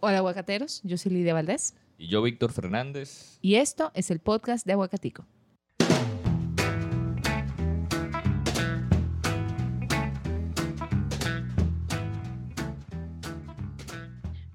Hola 0.00 0.18
aguacateros, 0.18 0.80
yo 0.82 0.96
soy 0.96 1.12
Lidia 1.12 1.34
Valdés 1.34 1.74
Y 1.98 2.08
yo, 2.08 2.22
Víctor 2.22 2.52
Fernández. 2.52 3.38
y 3.42 3.56
esto 3.56 3.90
es 3.94 4.10
el 4.10 4.18
podcast 4.20 4.66
de 4.66 4.72
Aguacatico. 4.72 5.26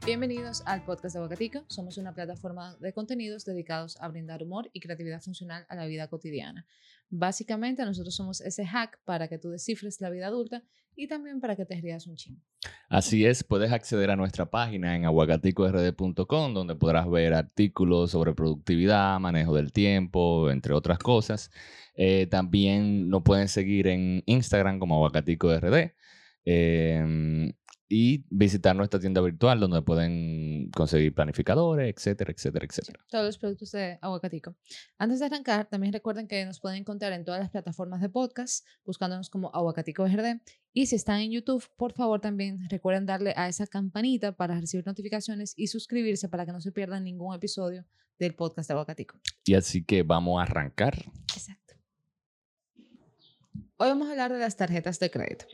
Bienvenidos 0.05 0.62
al 0.68 0.86
podcast 0.86 1.15
de 1.15 1.20
Aguacatico. 1.20 1.63
Somos 1.67 1.97
una 1.97 2.13
plataforma 2.13 2.78
de 2.79 2.94
contenidos 2.94 3.44
dedicados 3.44 3.99
a 3.99 4.08
brindar 4.08 4.44
humor 4.44 4.70
y 4.71 4.79
creatividad 4.79 5.20
funcional 5.20 5.65
a 5.67 5.76
la 5.76 5.88
vida 5.88 6.08
cotidiana. 6.10 6.67
Básicamente, 7.10 7.83
nosotros 7.83 8.15
somos 8.15 8.39
ese 8.42 8.67
hack 8.67 8.99
para 9.03 9.28
que 9.28 9.39
tú 9.39 9.49
descifres 9.49 9.99
la 10.02 10.12
vida 10.12 10.28
adulta 10.28 10.62
y 10.96 11.07
también 11.07 11.42
para 11.42 11.56
que 11.56 11.65
te 11.65 11.81
rías 11.81 12.06
un 12.06 12.17
chingo. 12.17 12.39
Así 12.88 13.26
es, 13.26 13.44
puedes 13.44 13.71
acceder 13.71 14.12
a 14.12 14.15
nuestra 14.15 14.46
página 14.46 14.96
en 14.96 15.06
aguacaticord.com, 15.06 16.53
donde 16.53 16.76
podrás 16.76 17.09
ver 17.09 17.34
artículos 17.34 18.12
sobre 18.12 18.35
productividad, 18.35 19.20
manejo 19.20 19.55
del 19.55 19.71
tiempo, 19.71 20.51
entre 20.51 20.76
otras 20.76 20.99
cosas. 20.99 21.49
Eh, 21.95 22.27
también 22.29 23.09
nos 23.09 23.23
pueden 23.23 23.48
seguir 23.48 23.87
en 23.87 24.21
Instagram 24.27 24.77
como 24.77 24.98
aguacaticord. 24.98 25.63
eh, 26.45 27.51
y 27.88 28.25
visitar 28.30 28.75
nuestra 28.75 28.99
tienda 28.99 29.21
virtual 29.21 29.59
donde 29.59 29.81
pueden 29.81 30.70
conseguir 30.71 31.13
planificadores, 31.13 31.93
etcétera, 31.95 32.31
etcétera, 32.31 32.66
etcétera. 32.66 32.99
todos 33.09 33.26
los 33.26 33.38
productos 33.38 33.71
de 33.71 33.99
Aguacatico. 34.02 34.55
Antes 34.98 35.20
de 35.20 35.26
arrancar, 35.26 35.67
también 35.67 35.93
recuerden 35.93 36.27
que 36.27 36.45
nos 36.45 36.59
pueden 36.59 36.79
encontrar 36.79 37.13
en 37.13 37.23
todas 37.23 37.40
las 37.40 37.52
plataformas 37.52 38.02
de 38.02 38.09
podcast, 38.09 38.66
buscándonos 38.85 39.29
como 39.29 39.52
Aguacatico 39.53 40.05
RD. 40.07 40.41
Y 40.73 40.88
si 40.88 40.95
están 40.95 41.21
en 41.21 41.31
YouTube, 41.31 41.63
por 41.77 41.93
favor 41.93 42.20
también 42.20 42.67
recuerden 42.70 43.05
darle 43.05 43.34
a 43.38 43.48
esa 43.48 43.67
campanita 43.67 44.31
para 44.31 44.59
recibir 44.59 44.85
notificaciones 44.85 45.54
y 45.55 45.67
suscribirse 45.67 46.27
para 46.27 46.45
que 46.45 46.52
no 46.52 46.62
se 46.62 46.71
pierdan 46.71 47.04
ningún 47.04 47.35
episodio 47.35 47.85
del 48.20 48.34
podcast 48.35 48.70
de 48.70 48.73
Aguacatico. 48.73 49.20
Y 49.46 49.54
así 49.54 49.84
que 49.84 50.04
vamos 50.04 50.40
a 50.40 50.43
arrancar. 50.43 50.96
Exacto. 51.34 51.65
Hoy 53.77 53.90
vamos 53.90 54.07
a 54.07 54.12
hablar 54.12 54.31
de 54.31 54.40
las 54.40 54.55
tarjetas 54.55 54.99
de 54.99 55.12
crédito. 55.12 55.45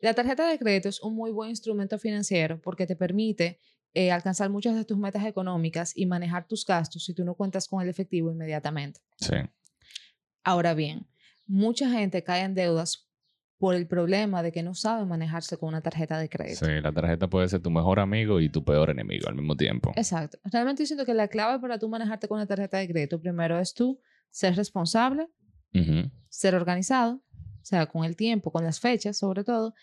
La 0.00 0.14
tarjeta 0.14 0.48
de 0.48 0.58
crédito 0.58 0.88
es 0.88 1.02
un 1.02 1.14
muy 1.14 1.30
buen 1.30 1.50
instrumento 1.50 1.98
financiero 1.98 2.60
porque 2.62 2.86
te 2.86 2.96
permite 2.96 3.58
eh, 3.92 4.10
alcanzar 4.10 4.48
muchas 4.48 4.74
de 4.74 4.86
tus 4.86 4.96
metas 4.96 5.26
económicas 5.26 5.94
y 5.94 6.06
manejar 6.06 6.46
tus 6.46 6.64
gastos 6.64 7.04
si 7.04 7.12
tú 7.12 7.24
no 7.24 7.34
cuentas 7.34 7.68
con 7.68 7.82
el 7.82 7.88
efectivo 7.90 8.32
inmediatamente. 8.32 9.00
Sí. 9.16 9.36
Ahora 10.44 10.72
bien, 10.72 11.06
mucha 11.46 11.90
gente 11.90 12.22
cae 12.22 12.44
en 12.44 12.54
deudas 12.54 13.06
por 13.58 13.74
el 13.74 13.86
problema 13.86 14.42
de 14.42 14.50
que 14.52 14.62
no 14.62 14.74
sabe 14.74 15.04
manejarse 15.04 15.58
con 15.58 15.68
una 15.70 15.82
tarjeta 15.82 16.18
de 16.18 16.30
crédito. 16.30 16.64
Sí, 16.64 16.80
la 16.80 16.92
tarjeta 16.92 17.28
puede 17.28 17.48
ser 17.48 17.60
tu 17.60 17.70
mejor 17.70 18.00
amigo 18.00 18.40
y 18.40 18.48
tu 18.48 18.64
peor 18.64 18.88
enemigo 18.88 19.28
al 19.28 19.34
mismo 19.34 19.56
tiempo. 19.56 19.92
Exacto. 19.96 20.38
Realmente 20.44 20.86
siento 20.86 21.04
que 21.04 21.12
la 21.12 21.28
clave 21.28 21.60
para 21.60 21.78
tú 21.78 21.88
manejarte 21.88 22.28
con 22.28 22.36
una 22.36 22.46
tarjeta 22.46 22.78
de 22.78 22.88
crédito 22.88 23.20
primero 23.20 23.58
es 23.58 23.74
tú 23.74 24.00
ser 24.30 24.54
responsable, 24.54 25.28
Ujú. 25.74 26.10
ser 26.28 26.54
organizado, 26.54 27.20
sea, 27.68 27.86
con 27.86 28.04
el 28.04 28.16
tiempo, 28.16 28.50
con 28.50 28.64
las 28.64 28.80
fechas 28.80 29.18
sobre 29.18 29.44
todo, 29.44 29.74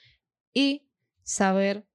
y 0.54 0.88
saber 1.24 1.88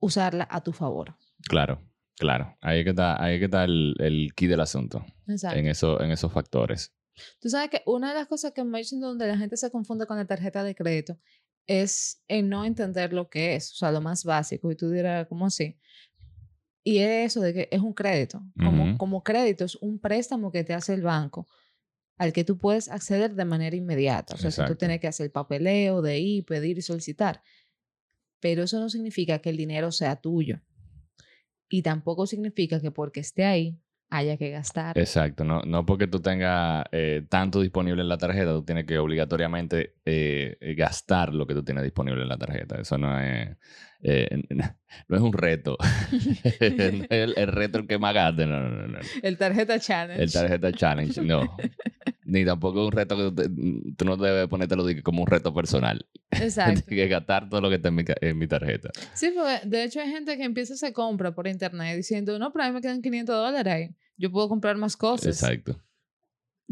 usarla 0.00 0.46
a 0.50 0.62
tu 0.62 0.72
favor. 0.72 1.16
Claro, 1.48 1.82
claro. 2.16 2.56
Ahí 2.60 2.84
que 2.84 2.90
está, 2.90 3.22
ahí 3.22 3.38
que 3.38 3.46
está 3.46 3.64
el, 3.64 3.94
el 3.98 4.32
key 4.34 4.48
del 4.48 4.60
asunto, 4.60 5.04
Exacto. 5.26 5.58
en, 5.58 5.66
eso, 5.66 6.00
en 6.02 6.10
esos 6.10 6.32
factores. 6.32 6.92
Tú 7.40 7.48
sabes 7.48 7.70
que 7.70 7.82
una 7.86 8.10
de 8.10 8.14
las 8.14 8.26
cosas 8.28 8.52
que 8.52 8.62
me 8.62 8.78
dicen 8.78 9.00
donde 9.00 9.26
la 9.26 9.38
gente 9.38 9.56
se 9.56 9.70
confunde 9.70 10.06
con 10.06 10.18
la 10.18 10.26
tarjeta 10.26 10.62
de 10.62 10.74
crédito 10.74 11.18
es 11.66 12.22
en 12.28 12.48
no 12.48 12.64
entender 12.64 13.12
lo 13.12 13.28
que 13.28 13.56
es, 13.56 13.72
o 13.72 13.76
sea, 13.76 13.90
lo 13.90 14.00
más 14.00 14.24
básico, 14.24 14.70
y 14.70 14.76
tú 14.76 14.90
dirás, 14.90 15.26
¿cómo 15.26 15.46
así? 15.46 15.78
Y 16.84 16.98
es 16.98 17.32
eso 17.32 17.40
de 17.40 17.52
que 17.52 17.68
es 17.72 17.80
un 17.80 17.94
crédito. 17.94 18.40
Como, 18.56 18.84
Ujú. 18.84 18.96
como 18.98 19.24
crédito 19.24 19.64
es 19.64 19.74
un 19.76 19.98
préstamo 19.98 20.52
que 20.52 20.62
te 20.62 20.72
hace 20.74 20.94
el 20.94 21.02
banco 21.02 21.48
al 22.16 22.32
que 22.32 22.44
tú 22.44 22.58
puedes 22.58 22.88
acceder 22.88 23.34
de 23.34 23.44
manera 23.44 23.76
inmediata. 23.76 24.34
O 24.34 24.38
sea, 24.38 24.50
si 24.50 24.64
tú 24.64 24.76
tienes 24.76 25.00
que 25.00 25.06
hacer 25.06 25.26
el 25.26 25.32
papeleo 25.32 26.02
de 26.02 26.18
ir, 26.18 26.44
pedir 26.44 26.78
y 26.78 26.82
solicitar. 26.82 27.42
Pero 28.40 28.62
eso 28.62 28.80
no 28.80 28.88
significa 28.88 29.40
que 29.40 29.50
el 29.50 29.56
dinero 29.56 29.92
sea 29.92 30.16
tuyo. 30.16 30.60
Y 31.68 31.82
tampoco 31.82 32.26
significa 32.26 32.80
que 32.80 32.90
porque 32.90 33.20
esté 33.20 33.44
ahí 33.44 33.80
haya 34.10 34.36
que 34.36 34.50
gastar. 34.50 34.98
Exacto, 34.98 35.44
no, 35.44 35.62
no 35.62 35.84
porque 35.84 36.06
tú 36.06 36.20
tengas 36.20 36.84
eh, 36.92 37.26
tanto 37.28 37.60
disponible 37.60 38.02
en 38.02 38.08
la 38.08 38.18
tarjeta, 38.18 38.52
tú 38.52 38.64
tienes 38.64 38.84
que 38.84 38.98
obligatoriamente 38.98 39.94
eh, 40.04 40.56
eh, 40.60 40.74
gastar 40.74 41.34
lo 41.34 41.46
que 41.46 41.54
tú 41.54 41.64
tienes 41.64 41.84
disponible 41.84 42.22
en 42.22 42.28
la 42.28 42.38
tarjeta. 42.38 42.80
Eso 42.80 42.98
no 42.98 43.18
es, 43.20 43.56
eh, 44.02 44.28
no 45.08 45.16
es 45.16 45.22
un 45.22 45.32
reto. 45.32 45.76
No 45.80 46.18
es 46.44 46.62
el, 47.10 47.34
el 47.36 47.48
reto 47.48 47.78
el 47.78 47.86
que 47.86 47.98
más 47.98 48.14
gaste, 48.14 48.46
no, 48.46 48.60
no, 48.60 48.70
no, 48.70 48.86
no. 48.88 48.98
El 49.22 49.36
tarjeta 49.38 49.78
challenge. 49.78 50.22
El 50.22 50.32
tarjeta 50.32 50.72
challenge, 50.72 51.20
no. 51.22 51.56
Ni 52.28 52.44
tampoco 52.44 52.80
es 52.80 52.86
un 52.86 52.92
reto 52.92 53.16
que 53.16 53.22
tú, 53.22 53.34
te- 53.34 53.94
tú 53.96 54.04
no 54.04 54.16
debes 54.16 54.48
ponértelo 54.48 54.84
como 55.04 55.22
un 55.22 55.28
reto 55.28 55.54
personal. 55.54 56.06
Exacto. 56.32 56.82
Tienes 56.82 56.84
que 57.06 57.08
gastar 57.08 57.48
todo 57.48 57.60
lo 57.60 57.68
que 57.68 57.76
está 57.76 57.88
en 57.88 57.94
mi, 57.94 58.04
ca- 58.04 58.16
en 58.20 58.36
mi 58.36 58.48
tarjeta. 58.48 58.90
Sí, 59.14 59.30
porque 59.34 59.60
de 59.66 59.84
hecho 59.84 60.00
hay 60.00 60.10
gente 60.10 60.36
que 60.36 60.42
empieza 60.42 60.72
a 60.72 60.76
hacer 60.76 60.92
compra 60.92 61.32
por 61.34 61.46
internet 61.46 61.96
diciendo, 61.96 62.36
no, 62.40 62.52
pero 62.52 62.64
a 62.64 62.68
mí 62.68 62.74
me 62.74 62.80
quedan 62.80 63.00
500 63.00 63.34
dólares 63.36 63.72
ahí. 63.72 63.94
Yo 64.16 64.32
puedo 64.32 64.48
comprar 64.48 64.76
más 64.76 64.96
cosas. 64.96 65.40
Exacto. 65.40 65.80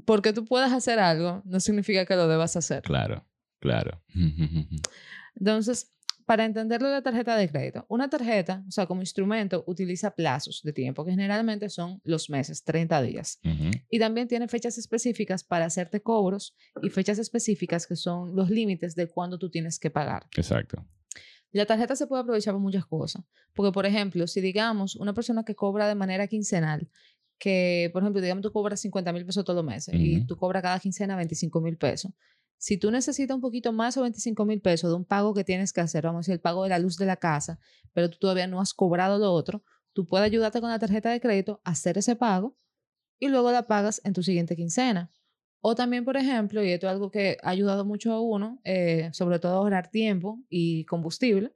Porque 0.04 0.32
tú 0.32 0.44
puedas 0.44 0.72
hacer 0.72 0.98
algo, 0.98 1.40
no 1.44 1.60
significa 1.60 2.04
que 2.04 2.16
lo 2.16 2.26
debas 2.26 2.56
hacer. 2.56 2.82
Claro, 2.82 3.24
claro. 3.60 4.02
Entonces, 5.36 5.92
para 6.26 6.44
entenderlo 6.44 6.88
de 6.88 6.94
la 6.94 7.02
tarjeta 7.02 7.36
de 7.36 7.48
crédito, 7.48 7.84
una 7.88 8.08
tarjeta, 8.08 8.64
o 8.66 8.70
sea, 8.70 8.86
como 8.86 9.02
instrumento, 9.02 9.64
utiliza 9.66 10.10
plazos 10.10 10.62
de 10.62 10.72
tiempo, 10.72 11.04
que 11.04 11.10
generalmente 11.10 11.68
son 11.68 12.00
los 12.04 12.30
meses, 12.30 12.64
30 12.64 13.02
días. 13.02 13.40
Y 13.90 13.98
también 13.98 14.28
tiene 14.28 14.48
fechas 14.48 14.78
específicas 14.78 15.44
para 15.44 15.66
hacerte 15.66 16.00
cobros 16.00 16.56
y 16.82 16.90
fechas 16.90 17.18
específicas 17.18 17.86
que 17.86 17.96
son 17.96 18.34
los 18.34 18.50
límites 18.50 18.94
de 18.94 19.08
cuándo 19.08 19.38
tú 19.38 19.50
tienes 19.50 19.78
que 19.78 19.90
pagar. 19.90 20.26
Exacto. 20.36 20.84
La 21.52 21.66
tarjeta 21.66 21.94
se 21.94 22.06
puede 22.06 22.22
aprovechar 22.22 22.52
para 22.52 22.62
muchas 22.62 22.84
cosas. 22.84 23.22
Porque, 23.54 23.70
por 23.70 23.86
ejemplo, 23.86 24.26
si 24.26 24.40
digamos 24.40 24.96
una 24.96 25.14
persona 25.14 25.44
que 25.44 25.54
cobra 25.54 25.86
de 25.86 25.94
manera 25.94 26.26
quincenal, 26.26 26.88
que, 27.38 27.90
por 27.92 28.02
ejemplo, 28.02 28.20
digamos 28.20 28.42
tú 28.42 28.52
cobras 28.52 28.80
50 28.80 29.12
mil 29.12 29.24
pesos 29.24 29.44
todos 29.44 29.56
los 29.56 29.64
meses 29.64 29.94
y 29.94 30.26
tú 30.26 30.36
cobras 30.36 30.62
cada 30.62 30.80
quincena 30.80 31.16
25 31.16 31.60
mil 31.60 31.76
pesos. 31.76 32.10
Si 32.58 32.78
tú 32.78 32.90
necesitas 32.90 33.34
un 33.34 33.40
poquito 33.40 33.72
más 33.72 33.96
o 33.96 34.02
25 34.02 34.44
mil 34.44 34.60
pesos 34.60 34.90
de 34.90 34.96
un 34.96 35.04
pago 35.04 35.34
que 35.34 35.44
tienes 35.44 35.72
que 35.72 35.80
hacer, 35.80 36.04
vamos 36.04 36.18
a 36.18 36.20
decir, 36.20 36.34
el 36.34 36.40
pago 36.40 36.62
de 36.62 36.70
la 36.70 36.78
luz 36.78 36.96
de 36.96 37.06
la 37.06 37.16
casa, 37.16 37.58
pero 37.92 38.08
tú 38.10 38.18
todavía 38.18 38.46
no 38.46 38.60
has 38.60 38.72
cobrado 38.74 39.18
lo 39.18 39.32
otro, 39.32 39.62
tú 39.92 40.06
puedes 40.06 40.26
ayudarte 40.26 40.60
con 40.60 40.70
la 40.70 40.78
tarjeta 40.78 41.10
de 41.10 41.20
crédito 41.20 41.60
a 41.64 41.70
hacer 41.70 41.98
ese 41.98 42.16
pago 42.16 42.56
y 43.18 43.28
luego 43.28 43.52
la 43.52 43.66
pagas 43.66 44.00
en 44.04 44.12
tu 44.12 44.22
siguiente 44.22 44.56
quincena. 44.56 45.10
O 45.60 45.74
también, 45.74 46.04
por 46.04 46.18
ejemplo, 46.18 46.62
y 46.62 46.70
esto 46.70 46.86
es 46.86 46.92
algo 46.92 47.10
que 47.10 47.38
ha 47.42 47.48
ayudado 47.50 47.86
mucho 47.86 48.12
a 48.12 48.20
uno, 48.20 48.60
eh, 48.64 49.08
sobre 49.12 49.38
todo 49.38 49.52
a 49.52 49.56
ahorrar 49.56 49.90
tiempo 49.90 50.42
y 50.50 50.84
combustible, 50.84 51.54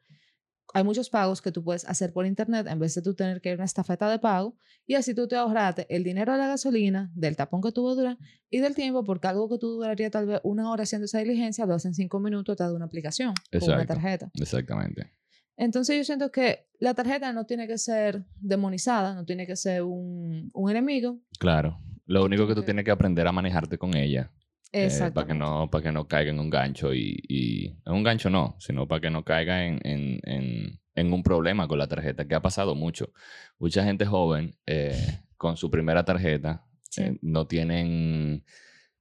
hay 0.74 0.84
muchos 0.84 1.08
pagos 1.10 1.40
que 1.40 1.50
tú 1.52 1.64
puedes 1.64 1.84
hacer 1.86 2.12
por 2.12 2.26
internet 2.26 2.66
en 2.68 2.78
vez 2.78 2.94
de 2.94 3.02
tú 3.02 3.14
tener 3.14 3.40
que 3.40 3.48
ir 3.48 3.54
a 3.54 3.56
una 3.56 3.64
estafeta 3.64 4.10
de 4.10 4.18
pago 4.18 4.56
y 4.86 4.94
así 4.94 5.14
tú 5.14 5.26
te 5.26 5.36
ahorraste 5.36 5.86
el 5.88 6.04
dinero 6.04 6.32
de 6.32 6.38
la 6.38 6.48
gasolina, 6.48 7.10
del 7.14 7.36
tapón 7.36 7.62
que 7.62 7.72
tuvo 7.72 7.94
durar 7.94 8.18
y 8.50 8.58
del 8.58 8.74
tiempo 8.74 9.02
porque 9.04 9.28
algo 9.28 9.48
que 9.48 9.58
tú 9.58 9.68
duraría 9.68 10.10
tal 10.10 10.26
vez 10.26 10.40
una 10.44 10.70
hora 10.70 10.82
haciendo 10.82 11.06
esa 11.06 11.18
diligencia 11.20 11.64
lo 11.66 11.74
haces 11.74 11.86
en 11.86 11.94
cinco 11.94 12.20
minutos 12.20 12.56
te 12.56 12.64
da 12.64 12.72
una 12.72 12.84
aplicación 12.84 13.32
con 13.50 13.62
una 13.62 13.74
Exacto. 13.82 13.94
tarjeta. 13.94 14.30
Exactamente. 14.34 15.10
Entonces 15.56 15.96
yo 15.96 16.04
siento 16.04 16.30
que 16.30 16.66
la 16.78 16.94
tarjeta 16.94 17.32
no 17.32 17.44
tiene 17.44 17.66
que 17.66 17.78
ser 17.78 18.24
demonizada, 18.38 19.14
no 19.14 19.24
tiene 19.24 19.46
que 19.46 19.56
ser 19.56 19.82
un, 19.82 20.50
un 20.54 20.70
enemigo. 20.70 21.20
Claro. 21.38 21.78
Lo 22.06 22.24
único 22.24 22.46
que 22.46 22.54
tú 22.54 22.60
Ok. 22.60 22.66
tienes 22.66 22.84
que 22.84 22.90
aprender 22.92 23.26
a 23.26 23.32
manejarte 23.32 23.76
con 23.76 23.94
ella. 23.96 24.32
Eh, 24.72 24.84
Exacto. 24.84 25.14
para 25.14 25.26
que 25.28 25.34
no 25.34 25.70
para 25.70 25.82
que 25.84 25.92
no 25.92 26.06
caiga 26.08 26.30
en 26.30 26.38
un 26.38 26.50
gancho 26.50 26.92
y, 26.94 27.16
y- 27.28 27.66
en 27.86 27.92
un 27.92 28.02
gancho 28.02 28.28
no 28.30 28.56
sino 28.60 28.86
para 28.86 29.00
que 29.00 29.10
no 29.10 29.24
caiga 29.24 29.64
en, 29.64 29.80
en, 29.84 30.20
en, 30.24 30.80
en 30.94 31.12
un 31.12 31.22
problema 31.22 31.66
con 31.68 31.78
la 31.78 31.86
tarjeta 31.86 32.26
que 32.28 32.34
ha 32.34 32.42
pasado 32.42 32.74
mucho 32.74 33.10
mucha 33.58 33.82
gente 33.84 34.04
joven 34.06 34.54
eh, 34.66 35.20
con 35.36 35.56
su 35.56 35.70
primera 35.70 36.04
tarjeta 36.04 36.64
Sí. 36.90 37.02
eh, 37.02 37.18
no 37.22 37.46
tienen 37.46 38.44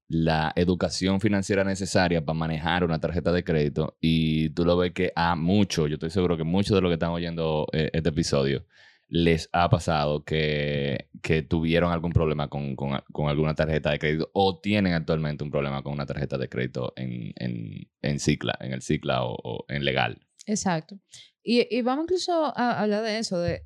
la 0.10 0.54
educación 0.56 1.20
financiera 1.20 1.64
necesaria 1.66 2.24
para 2.24 2.38
manejar 2.38 2.84
una 2.84 3.00
tarjeta 3.00 3.32
de 3.34 3.44
crédito 3.44 3.98
y 4.00 4.50
tú 4.52 4.64
lo 4.66 4.78
ves 4.78 4.94
que 4.94 5.12
a 5.16 5.36
muchos, 5.36 5.90
yo 5.90 5.96
estoy 5.96 6.10
seguro 6.10 6.38
que 6.38 6.44
muchos 6.46 6.76
de 6.76 6.82
los 6.82 6.90
que 6.90 6.94
están 6.94 7.12
oyendo 7.12 7.68
este 7.74 8.10
episodio 8.10 8.66
les 9.10 9.50
ha 9.54 9.70
pasado 9.70 10.24
que, 10.26 11.10
que 11.22 11.42
tuvieron 11.42 11.92
algún 11.92 12.12
problema 12.12 12.50
con, 12.50 12.76
con- 12.76 13.02
con 13.14 13.30
alguna 13.30 13.56
tarjeta 13.56 13.92
de 13.92 14.00
crédito 14.00 14.30
o 14.34 14.60
tienen 14.60 14.94
actualmente 14.94 15.44
un 15.44 15.52
problema 15.52 15.82
con 15.82 15.94
una 15.94 16.06
tarjeta 16.06 16.38
de 16.38 16.50
crédito 16.50 16.92
en, 16.98 17.32
en, 17.38 17.90
en 18.02 18.20
Cicla, 18.20 18.58
en 18.60 18.74
el 18.74 18.82
Cicla 18.82 19.24
o, 19.24 19.36
o 19.42 19.66
en 19.70 19.86
legal. 19.86 20.20
Exacto. 20.46 21.00
Y, 21.42 21.68
y 21.76 21.82
vamos 21.82 22.04
incluso 22.04 22.54
a 22.58 22.82
hablar 22.82 23.04
de 23.04 23.20
eso, 23.20 23.40
de 23.40 23.64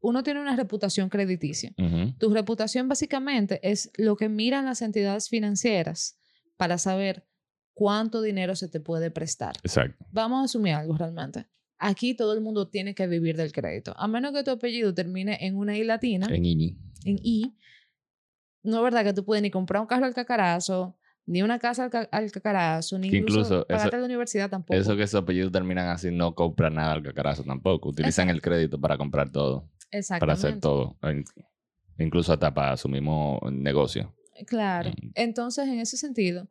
uno 0.00 0.22
tiene 0.22 0.40
una 0.40 0.56
reputación 0.56 1.08
crediticia. 1.08 1.72
Tu 2.18 2.30
reputación 2.34 2.88
básicamente 2.88 3.60
es 3.62 3.90
lo 3.96 4.16
que 4.16 4.28
miran 4.28 4.64
las 4.66 4.82
entidades 4.82 5.28
financieras 5.28 6.18
para 6.56 6.76
saber 6.76 7.24
cuánto 7.72 8.20
dinero 8.20 8.56
se 8.56 8.68
te 8.68 8.80
puede 8.80 9.10
prestar. 9.10 9.54
Exacto. 9.62 10.04
Vamos 10.10 10.40
a 10.42 10.44
asumir 10.44 10.74
algo 10.74 10.96
realmente. 10.96 11.46
Aquí 11.84 12.14
todo 12.14 12.32
el 12.34 12.40
mundo 12.40 12.68
tiene 12.68 12.94
que 12.94 13.06
vivir 13.08 13.36
del 13.36 13.50
crédito. 13.52 13.92
A 13.96 14.06
menos 14.06 14.32
que 14.32 14.44
tu 14.44 14.52
apellido 14.52 14.94
termine 14.94 15.36
en 15.44 15.56
una 15.56 15.76
I 15.76 15.82
latina, 15.84 16.28
En 16.30 16.44
INI. 16.44 16.76
en 17.04 17.18
I, 17.22 17.56
no 18.62 18.76
es 18.78 18.82
verdad 18.84 19.04
que 19.04 19.12
tú 19.12 19.24
puedes 19.24 19.42
ni 19.42 19.50
comprar 19.50 19.80
un 19.82 19.88
carro 19.88 20.04
al 20.06 20.14
cacarazo, 20.14 20.96
ni 21.26 21.42
una 21.42 21.58
casa 21.58 21.84
al, 21.84 21.90
ca- 21.90 22.08
al 22.12 22.30
cacarazo, 22.30 22.98
ni 22.98 23.10
Que 23.10 23.16
incluso, 23.16 23.40
eso- 23.62 23.66
pagarte 23.66 23.98
la 23.98 24.04
universidad 24.04 24.48
tampoco. 24.48 24.78
Eso 24.78 24.96
que 24.96 25.06
sus 25.08 25.20
apellidos 25.20 25.50
terminan 25.50 25.88
así 25.88 26.10
no 26.12 26.34
compran 26.36 26.74
nada 26.74 26.92
al 26.92 27.02
cacarazo 27.02 27.42
tampoco. 27.42 27.88
Utilizan 27.88 28.28
el 28.30 28.40
crédito 28.40 28.80
para 28.80 28.96
comprar 28.96 29.30
todo, 29.32 29.62
para 29.90 29.98
Exactamente. 29.98 30.32
hacer 30.48 30.60
todo. 30.60 30.96
In- 31.10 31.24
Incluso 31.98 32.32
hasta 32.32 32.52
para 32.54 32.76
su 32.76 32.88
mismo 32.88 33.40
negocio. 33.50 34.14
Claro. 34.46 34.90
Mm. 34.90 35.10
Entonces, 35.14 35.68
en 35.68 35.78
ese 35.78 35.96
sentido, 35.96 36.48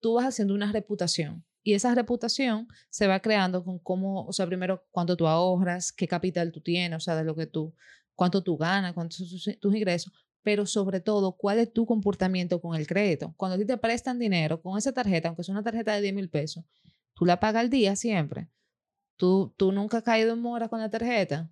tú 0.00 0.14
vas 0.14 0.26
haciendo 0.26 0.54
una 0.54 0.70
reputación. 0.70 1.44
Y 1.62 1.74
esa 1.74 1.94
reputación 1.94 2.66
se 2.90 3.06
va 3.06 3.20
creando 3.20 3.64
con 3.64 3.78
cómo, 3.78 4.26
o 4.26 4.32
sea, 4.32 4.46
primero, 4.46 4.84
cuánto 4.90 5.16
tú 5.16 5.26
ahorras, 5.28 5.92
qué 5.92 6.08
capital 6.08 6.50
tú 6.50 6.60
tienes, 6.60 6.96
o 6.96 7.00
sea, 7.00 7.14
de 7.14 7.24
lo 7.24 7.36
que 7.36 7.46
tú, 7.46 7.72
cuánto 8.14 8.42
tú 8.42 8.56
ganas, 8.56 8.92
cuántos 8.94 9.16
son 9.18 9.54
tus, 9.60 9.74
ingresos, 9.74 10.12
pero 10.42 10.66
sobre 10.66 11.00
todo, 11.00 11.32
cuál 11.32 11.58
es 11.58 11.72
tu 11.72 11.86
comportamiento 11.86 12.60
con 12.60 12.74
el 12.74 12.86
crédito. 12.86 13.32
Cuando 13.36 13.54
a 13.54 13.58
ti 13.58 13.64
te 13.64 13.78
prestan 13.78 14.18
dinero 14.18 14.60
con 14.60 14.76
esa 14.76 14.92
tarjeta, 14.92 15.28
aunque 15.28 15.44
sea 15.44 15.52
una 15.52 15.62
tarjeta 15.62 15.94
de 15.94 16.02
10 16.02 16.14
mil 16.14 16.28
pesos, 16.28 16.64
tú 17.14 17.24
la 17.24 17.38
pagas 17.38 17.60
al 17.60 17.70
día 17.70 17.94
siempre. 17.94 18.48
Tú, 19.16 19.54
tú 19.56 19.70
nunca 19.70 19.98
has 19.98 20.02
caído 20.02 20.32
en 20.32 20.40
mora 20.40 20.68
con 20.68 20.80
la 20.80 20.90
tarjeta. 20.90 21.48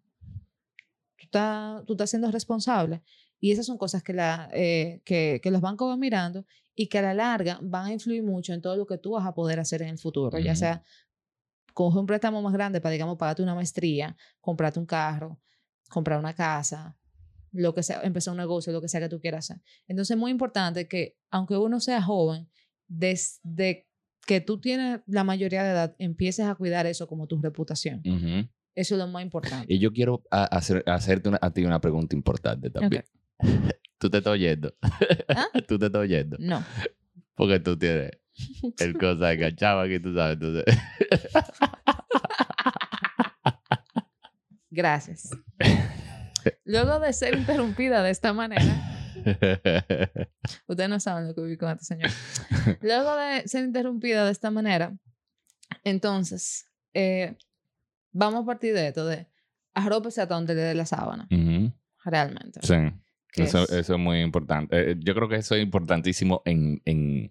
Tú 1.17 1.25
estás, 1.25 1.85
tú 1.87 1.93
estás 1.93 2.11
siendo 2.11 2.29
responsable. 2.33 3.03
Y 3.39 3.53
esas 3.53 3.65
son 3.65 3.79
cosas 3.79 4.03
que, 4.03 4.13
la, 4.13 4.51
eh, 4.53 5.03
que, 5.05 5.41
que 5.41 5.51
los 5.53 5.61
bancos 5.61 5.89
van 5.89 6.01
mirando 6.01 6.45
y 6.81 6.87
que 6.89 6.99
a 6.99 7.03
la 7.03 7.13
larga 7.15 7.59
van 7.63 7.87
a 7.87 7.93
influir 7.93 8.23
mucho 8.23 8.55
en 8.55 8.63
todo 8.63 8.75
lo 8.77 8.87
que 8.87 8.97
tú 8.97 9.11
vas 9.13 9.27
a 9.27 9.35
poder 9.35 9.61
hacer 9.61 9.83
en 9.83 9.89
el 9.89 9.99
futuro, 9.99 10.39
ya 10.45 10.53
sea 10.57 10.83
coge 11.75 11.99
un 11.99 12.07
préstamo 12.07 12.41
más 12.43 12.53
grande 12.53 12.81
para, 12.81 12.93
digamos, 12.93 13.17
pagarte 13.19 13.43
una 13.43 13.55
maestría, 13.55 14.17
comprarte 14.41 14.79
un 14.81 14.87
carro, 14.87 15.39
comprar 15.89 16.19
una 16.19 16.35
casa, 16.35 16.97
lo 17.53 17.75
que 17.75 17.83
sea, 17.83 18.01
empezar 18.03 18.33
un 18.33 18.39
negocio, 18.39 18.73
lo 18.73 18.81
que 18.81 18.89
sea 18.89 19.01
que 19.01 19.09
tú 19.09 19.21
quieras 19.21 19.51
hacer. 19.51 19.63
Entonces 19.89 20.15
es 20.15 20.19
muy 20.19 20.31
importante 20.31 20.89
que, 20.89 21.17
aunque 21.31 21.57
uno 21.57 21.81
sea 21.81 22.01
joven, 22.03 22.49
desde 22.89 23.87
que 24.27 24.41
tú 24.41 24.61
tienes 24.61 25.01
la 25.07 25.25
mayoría 25.25 25.63
de 25.63 25.71
edad, 25.71 25.95
empieces 25.99 26.47
a 26.47 26.55
cuidar 26.55 26.87
eso 26.87 27.07
como 27.07 27.27
tu 27.27 27.41
reputación. 27.41 28.01
Eso 28.75 28.95
es 28.95 28.99
lo 28.99 29.07
más 29.09 29.23
importante. 29.23 29.73
Y 29.73 29.79
yo 29.79 29.93
quiero 29.93 30.23
a- 30.31 30.45
hacer, 30.45 30.83
hacerte 30.87 31.29
una- 31.29 31.39
a 31.43 31.51
ti 31.53 31.65
una 31.65 31.81
pregunta 31.81 32.15
importante 32.17 32.71
también. 32.71 33.05
Tú 33.99 34.09
te 34.09 34.19
estás 34.19 34.33
oyendo. 34.33 34.75
¿Ah? 35.29 35.47
Tú 35.69 35.79
te 35.79 35.87
estás 35.87 36.01
oyendo. 36.01 36.37
No. 36.41 36.65
Porque 37.35 37.61
tú 37.61 37.79
tienes 37.79 38.11
el 38.79 38.99
cosa 38.99 39.33
enganchado 39.33 39.81
aquí, 39.81 39.99
tú 40.01 40.15
sabes. 40.15 40.35
Entonces, 40.35 40.65
Gracias. 44.71 45.31
Luego 46.65 47.01
de 47.01 47.13
ser 47.13 47.37
interrumpida 47.37 48.03
de 48.03 48.11
esta 48.11 48.33
manera, 48.33 48.63
ustedes 50.67 50.89
no 50.89 51.01
saben 51.01 51.27
lo 51.29 51.35
que 51.35 51.43
viví 51.43 51.57
con 51.57 51.71
este 51.71 51.85
señor. 51.85 52.11
Luego 52.81 53.17
de 53.17 53.49
ser 53.49 53.65
interrumpida 53.65 54.25
de 54.25 54.33
esta 54.33 54.51
manera, 54.51 54.97
entonces, 55.83 56.67
eh, 56.95 57.37
vamos 58.13 58.45
a 58.45 58.47
partir 58.47 58.73
de 58.75 58.89
esto, 58.89 59.05
de 59.05 59.27
arrópese 59.75 60.23
hasta 60.23 60.35
donde 60.35 60.55
le 60.55 60.63
dé 60.63 60.75
la 60.75 60.87
sábana, 60.87 61.29
realmente. 62.05 62.61
Sí. 62.63 62.77
Eso, 63.37 63.63
es- 63.65 63.71
eso 63.73 63.95
es 63.95 64.01
muy 64.01 64.21
importante. 64.21 64.93
Eh, 64.93 64.97
yo 64.99 65.15
creo 65.15 65.29
que 65.29 65.37
eso 65.37 65.55
es 65.55 65.63
importantísimo 65.63 66.43
en, 66.45 66.81
en, 66.85 67.31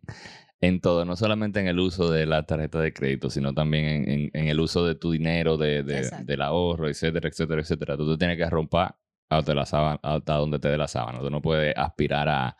en 0.61 0.81
todo, 0.81 1.05
no 1.05 1.15
solamente 1.15 1.59
en 1.59 1.67
el 1.67 1.79
uso 1.79 2.11
de 2.11 2.25
la 2.25 2.43
tarjeta 2.43 2.79
de 2.79 2.93
crédito, 2.93 3.29
sino 3.29 3.53
también 3.53 3.85
en, 3.85 4.09
en- 4.09 4.31
en 4.33 4.47
el 4.47 4.59
uso 4.59 4.85
de 4.85 4.95
tu 4.95 5.11
dinero, 5.11 5.57
de, 5.57 5.83
del 5.83 6.41
ahorro, 6.41 6.87
etcétera, 6.89 7.29
etcétera, 7.29 7.61
etcétera. 7.61 7.97
Tú 7.97 8.11
te 8.11 8.17
tienes 8.17 8.37
que 8.37 8.49
romper 8.49 8.89
hasta, 9.29 9.53
la 9.53 9.65
sábana, 9.65 9.99
hasta 10.01 10.33
donde 10.35 10.59
te 10.59 10.69
dé 10.69 10.77
la 10.77 10.87
sábana. 10.87 11.19
Tú 11.19 11.29
no 11.29 11.41
puedes 11.41 11.75
aspirar 11.77 12.27
a... 12.29 12.57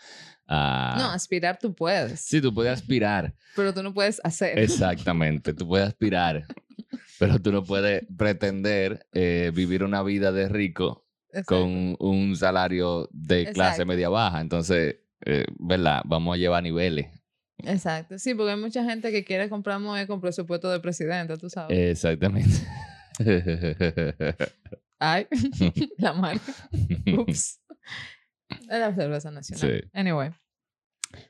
a- 0.47 0.95
No, 0.97 1.05
aspirar 1.11 1.57
tú 1.59 1.73
puedes, 1.73 2.19
Sí, 2.21 2.41
tú 2.41 2.53
puedes 2.53 2.71
aspirar. 2.73 3.33
pero 3.55 3.73
tú 3.73 3.81
no 3.83 3.93
puedes 3.93 4.21
hacer. 4.23 4.57
Exactamente, 4.59 5.53
tú 5.53 5.67
puedes 5.67 5.87
aspirar, 5.87 6.45
pero 7.19 7.39
tú 7.39 7.51
no 7.51 7.63
puedes 7.63 8.05
pretender 8.17 9.05
eh, 9.13 9.51
vivir 9.53 9.83
una 9.83 10.03
vida 10.03 10.31
de 10.31 10.47
rico 10.47 11.05
Exacto. 11.31 11.55
con 11.55 11.95
un 11.99 12.35
salario 12.35 13.07
de 13.11 13.51
clase 13.51 13.81
Exacto. 13.81 13.85
media 13.85 14.09
baja. 14.09 14.41
Entonces, 14.41 14.97
eh, 15.25 15.45
¿verdad? 15.59 16.01
Vamos 16.05 16.35
a 16.35 16.37
llevar 16.37 16.63
niveles. 16.63 17.07
Exacto. 17.59 18.17
Sí, 18.17 18.33
porque 18.33 18.51
hay 18.51 18.59
mucha 18.59 18.83
gente 18.83 19.11
que 19.11 19.23
quiere 19.23 19.49
comprar 19.49 19.79
muebles 19.79 20.07
con 20.07 20.21
presupuesto 20.21 20.69
de 20.71 20.79
presidente, 20.79 21.37
tú 21.37 21.49
sabes. 21.49 21.77
Exactamente. 21.77 22.49
Ay, 24.99 25.27
la 25.97 26.13
marca. 26.13 26.53
Ups. 27.17 27.59
La 28.67 28.93
cerveza 28.95 29.31
nacional. 29.31 29.81
Sí. 29.81 29.89
Anyway. 29.93 30.31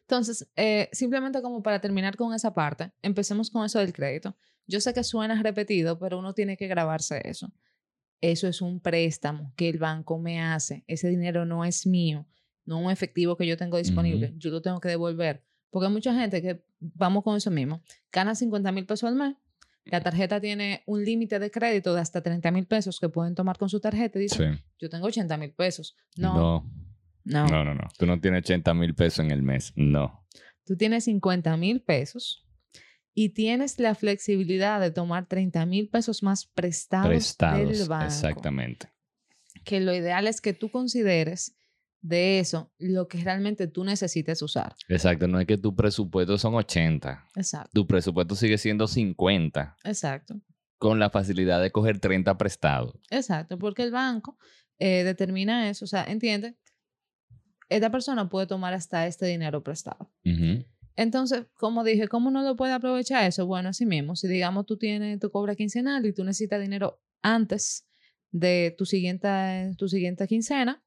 Entonces, 0.01 0.49
eh, 0.55 0.89
simplemente 0.91 1.41
como 1.41 1.63
para 1.63 1.79
terminar 1.79 2.15
con 2.17 2.33
esa 2.33 2.53
parte, 2.53 2.91
empecemos 3.01 3.49
con 3.49 3.65
eso 3.65 3.79
del 3.79 3.93
crédito. 3.93 4.35
Yo 4.67 4.81
sé 4.81 4.93
que 4.93 5.03
suena 5.03 5.41
repetido, 5.41 5.97
pero 5.99 6.19
uno 6.19 6.33
tiene 6.33 6.57
que 6.57 6.67
grabarse 6.67 7.21
eso. 7.25 7.51
Eso 8.21 8.48
es 8.48 8.62
un 8.62 8.80
préstamo 8.80 9.54
que 9.56 9.69
el 9.69 9.77
banco 9.77 10.19
me 10.19 10.42
hace. 10.42 10.83
Ese 10.88 11.07
dinero 11.10 11.45
no 11.45 11.63
es 11.66 11.86
mío, 11.88 12.25
no 12.66 12.80
un 12.80 12.92
efectivo 12.92 13.38
que 13.38 13.48
yo 13.48 13.56
tengo 13.57 13.77
disponible. 13.77 14.33
Yo 14.38 14.51
lo 14.51 14.62
tengo 14.62 14.80
que 14.81 14.89
devolver. 14.89 15.44
Porque 15.69 15.88
hay 15.88 15.94
mucha 15.94 16.13
gente 16.13 16.42
que, 16.42 16.63
vamos 16.80 17.24
con 17.24 17.38
eso 17.38 17.51
mismo, 17.51 17.81
gana 18.12 18.36
50 18.36 18.71
mil 18.71 18.86
pesos 18.86 19.07
al 19.07 19.16
mes. 19.16 19.36
La 19.86 20.01
tarjeta 20.01 20.39
tiene 20.42 20.83
un 20.86 21.04
límite 21.04 21.39
de 21.39 21.50
crédito 21.50 21.95
de 21.95 22.01
hasta 22.01 22.21
30 22.21 22.51
mil 22.51 22.66
pesos 22.68 23.00
que 23.00 23.10
pueden 23.10 23.33
tomar 23.36 23.57
con 23.57 23.69
su 23.69 23.80
tarjeta 23.80 24.19
y 24.19 24.24
dicen, 24.24 24.56
Sí. 24.56 24.63
yo 24.80 24.89
tengo 24.89 25.07
80 25.07 25.38
mil 25.38 25.51
pesos. 25.51 25.95
No, 26.18 26.33
No, 26.36 26.66
no, 27.24 27.48
no, 27.48 27.63
no, 27.66 27.74
no. 27.75 27.88
Tú 27.98 28.06
no 28.06 28.19
tienes 28.19 28.44
80 28.44 28.74
mil 28.74 28.94
pesos 28.95 29.19
en 29.25 29.31
el 29.31 29.42
mes. 29.42 29.74
No. 29.75 30.25
Tú 30.66 30.75
tienes 30.75 31.06
50 31.06 31.56
mil 31.57 31.81
pesos 31.81 32.45
y 33.21 33.30
tienes 33.30 33.80
la 33.80 33.95
flexibilidad 33.95 34.80
de 34.80 34.92
tomar 34.92 35.25
30 35.27 35.66
mil 35.66 35.89
pesos 35.89 36.24
más 36.24 36.45
prestados, 36.45 37.10
Prestados. 37.10 37.77
del 37.77 37.88
banco. 37.89 38.06
Exactamente. 38.06 38.88
Que 39.66 39.81
lo 39.81 39.94
ideal 39.94 40.25
es 40.25 40.39
que 40.39 40.54
tú 40.54 40.69
consideres 40.71 41.54
de 42.01 42.39
eso 42.39 42.71
lo 42.77 43.10
que 43.10 43.18
realmente 43.21 43.68
tú 43.68 43.83
necesites 43.83 44.42
usar. 44.42 44.74
Exacto. 44.88 45.27
No 45.27 45.38
es 45.38 45.45
que 45.48 45.57
tu 45.57 45.75
presupuesto 45.75 46.38
son 46.38 46.56
80. 46.56 47.25
Exacto, 47.36 47.69
Tu 47.74 47.86
presupuesto 47.86 48.36
sigue 48.36 48.57
siendo 48.57 48.88
50 48.88 49.75
exacto, 49.83 50.39
con 50.77 50.98
la 50.98 51.10
facilidad 51.10 51.62
de 51.62 51.71
coger 51.71 52.00
30 52.00 52.38
prestados. 52.38 52.94
exacto. 53.10 53.60
Porque 53.60 53.83
el 53.83 53.92
banco 53.92 54.38
eh, 54.77 55.04
determina 55.04 55.69
eso. 55.69 55.83
O 55.83 55.89
sea, 55.89 56.06
entiende, 56.06 56.56
esta 57.68 57.92
persona 57.92 58.30
puede 58.30 58.47
tomar 58.47 58.73
hasta 58.73 59.06
este 59.07 59.26
dinero 59.26 59.61
prestado. 59.61 60.09
Ujú. 60.26 60.64
Entonces, 60.99 61.45
como 61.53 61.85
dije, 61.85 62.09
¿cómo 62.09 62.29
no 62.29 62.44
lo 62.44 62.57
puede 62.57 62.73
aprovechar 62.73 63.23
eso? 63.25 63.45
Bueno, 63.47 63.69
así 63.69 63.85
mismo, 63.85 64.18
si 64.18 64.27
digamos 64.27 64.65
tú 64.65 64.75
tienes 64.75 65.18
tu 65.18 65.31
cobra 65.31 65.56
quincenal 65.56 66.06
y 66.06 66.11
tú 66.11 66.25
necesitas 66.25 66.59
dinero 66.59 66.99
antes 67.21 67.87
de 68.31 68.75
tu 68.77 68.85
siguiente, 68.85 69.29
tu 69.77 69.87
siguiente 69.87 70.27
quincena, 70.27 70.83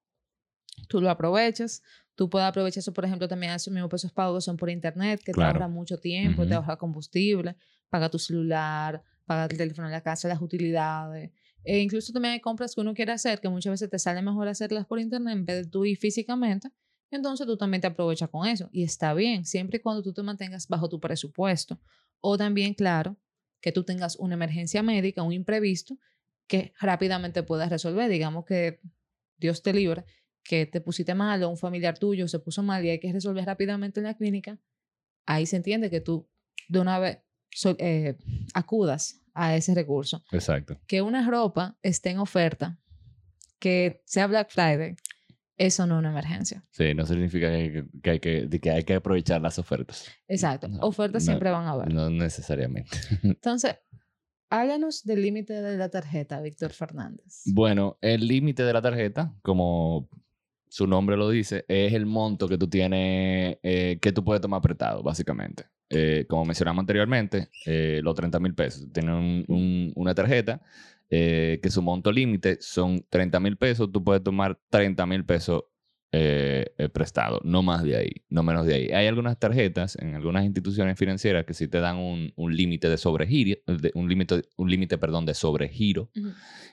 tú 0.87 1.01
lo 1.01 1.09
aprovechas. 1.09 1.83
Tú 2.15 2.29
puedes 2.29 2.47
aprovechar 2.47 2.81
eso, 2.81 2.93
por 2.93 3.07
ejemplo, 3.07 3.27
también 3.27 3.55
esos 3.55 3.73
mismos 3.73 3.89
pesos 3.91 4.13
pagos 4.13 4.45
que 4.45 4.45
son 4.45 4.59
por 4.59 4.69
internet, 4.69 5.23
que 5.25 5.33
Claro. 5.33 5.53
te 5.53 5.63
ahorra 5.63 5.69
mucho 5.73 5.97
tiempo, 5.97 6.47
te 6.47 6.53
ahorra 6.57 6.77
combustible, 6.77 7.57
paga 7.89 8.11
tu 8.11 8.19
celular, 8.19 9.03
paga 9.25 9.47
el 9.47 9.57
teléfono 9.57 9.89
de 9.89 9.93
la 9.95 10.03
casa, 10.03 10.29
las 10.29 10.43
utilidades. 10.43 11.31
E 11.65 11.79
incluso 11.79 12.13
también 12.13 12.35
hay 12.35 12.41
compras 12.41 12.75
que 12.75 12.83
uno 12.83 12.93
quiere 12.93 13.13
hacer 13.13 13.41
que 13.41 13.49
muchas 13.49 13.71
veces 13.71 13.89
te 13.89 13.99
sale 13.99 14.21
mejor 14.21 14.47
hacerlas 14.49 14.85
por 14.85 15.01
internet 15.01 15.33
en 15.39 15.47
vez 15.47 15.65
de 15.65 15.71
tú 15.71 15.87
ir 15.87 15.97
físicamente. 15.97 16.69
Entonces 17.13 17.47
tú 17.47 17.57
también 17.57 17.81
te 17.81 17.87
aprovechas 17.87 18.29
con 18.31 18.47
eso. 18.49 18.69
Y 18.73 18.83
está 18.83 19.15
bien, 19.15 19.45
siempre 19.45 19.77
y 19.79 19.81
cuando 19.81 20.03
tú 20.03 20.13
te 20.13 20.23
mantengas 20.23 20.67
bajo 20.67 20.89
tu 20.89 20.99
presupuesto. 20.99 21.79
O 22.21 22.37
también, 22.37 22.75
claro, 22.75 23.17
que 23.61 23.71
tú 23.71 23.85
tengas 23.85 24.17
una 24.17 24.35
emergencia 24.35 24.83
médica, 24.83 25.23
un 25.23 25.33
imprevisto, 25.33 25.97
que 26.49 26.73
rápidamente 26.81 27.43
puedas 27.45 27.71
resolver. 27.71 28.11
Digamos 28.11 28.45
que 28.45 28.81
Dios 29.37 29.63
te 29.63 29.73
libre, 29.73 30.05
que 30.43 30.67
te 30.67 30.81
pusiste 30.81 31.15
mal 31.15 31.43
o 31.45 31.49
un 31.51 31.57
familiar 31.57 31.99
tuyo 31.99 32.27
se 32.27 32.39
puso 32.41 32.63
mal 32.63 32.85
y 32.85 32.91
hay 32.91 32.99
que 32.99 33.13
resolver 33.13 33.45
rápidamente 33.45 34.01
en 34.01 34.05
la 34.05 34.15
clínica. 34.17 34.59
Ahí 35.27 35.47
se 35.47 35.57
entiende 35.57 35.91
que 35.91 36.01
tú 36.01 36.29
de 36.69 36.81
una 36.81 36.99
vez 36.99 37.19
so- 37.51 37.77
eh, 37.79 38.17
acudas 38.55 39.21
a 39.35 39.55
ese 39.57 39.75
recurso. 39.75 40.25
Exacto. 40.33 40.81
Que 40.87 41.03
una 41.03 41.29
ropa 41.29 41.77
esté 41.83 42.11
en 42.11 42.19
oferta, 42.19 42.79
que 43.59 44.03
sea 44.07 44.27
Black 44.27 44.51
Friday, 44.51 44.97
eso 45.67 45.87
no 45.87 45.95
es 45.97 45.99
una 46.01 46.11
emergencia. 46.11 46.65
Sí, 46.71 46.95
no 46.95 47.07
significa 47.07 47.51
que, 47.51 47.85
que 48.03 48.11
hay, 48.11 48.21
que, 48.21 48.49
que 48.61 48.71
hay 48.71 48.83
que 48.85 48.95
aprovechar 48.95 49.41
las 49.41 49.59
ofertas. 49.59 50.07
Exacto. 50.29 50.69
No, 50.69 50.81
Ofertas 50.81 51.23
no, 51.25 51.27
siempre 51.33 51.51
van 51.51 51.67
a 51.67 51.71
haber. 51.73 51.93
No 51.93 52.11
necesariamente. 52.11 52.91
Entonces, 53.23 53.77
háblanos 54.51 55.05
del 55.05 55.23
límite 55.23 55.55
de 55.63 55.77
la 55.77 55.89
tarjeta, 55.89 56.41
Víctor 56.41 56.73
Fernández. 56.73 57.43
Bueno, 57.47 57.97
el 58.01 58.27
límite 58.27 58.63
de 58.65 58.73
la 58.73 58.83
tarjeta, 58.83 59.35
como 59.43 60.09
su 60.69 60.87
nombre 60.87 61.17
lo 61.17 61.29
dice, 61.29 61.65
es 61.69 61.93
el 61.93 62.07
monto 62.07 62.49
que 62.49 62.59
tú 62.59 62.69
tienes, 62.69 63.59
eh, 63.63 63.99
que 64.01 64.13
tú 64.13 64.25
puedes 64.25 64.41
tomar 64.41 64.59
apretado, 64.59 65.03
básicamente. 65.03 65.65
Eh, 65.91 66.25
como 66.29 66.47
mencionamos 66.47 66.81
anteriormente, 66.83 67.51
eh, 67.67 68.01
los 68.03 68.15
30 68.15 68.41
mil 68.41 68.55
pesos. 68.55 68.87
Tienes 68.93 69.15
un- 69.15 69.45
un- 69.49 69.93
una 69.95 70.15
tarjeta 70.15 70.63
eh, 71.15 71.61
que 71.63 71.71
su 71.71 71.83
monto 71.83 72.11
límite 72.11 72.57
son 72.61 73.05
30 73.11 73.39
mil 73.39 73.59
pesos, 73.59 73.93
tú 73.93 74.03
puedes 74.03 74.23
tomar 74.23 74.59
30 74.71 75.05
mil 75.05 75.25
pesos 75.27 75.65
eh, 76.15 76.75
eh, 76.79 76.89
prestado, 76.89 77.41
no 77.45 77.63
más 77.63 77.83
de 77.83 77.97
ahí, 77.97 78.13
no 78.31 78.43
menos 78.43 78.65
de 78.67 78.75
ahí. 78.75 78.87
Hay 78.93 79.07
algunas 79.07 79.39
tarjetas 79.39 79.97
en 80.01 80.15
algunas 80.15 80.45
instituciones 80.45 80.99
financieras 80.99 81.45
que 81.45 81.55
sí 81.55 81.69
te 81.69 81.81
dan 81.81 81.97
un, 81.99 82.33
un 82.37 82.57
límite 82.57 82.89
de 82.89 82.97
sobregiro, 82.99 83.59
de- 83.67 83.93
un 83.95 84.09
límite, 84.09 84.43
un 84.57 84.71
límite, 84.71 84.97
perdón, 84.99 85.27
de 85.27 85.35
sobregiro, 85.35 86.11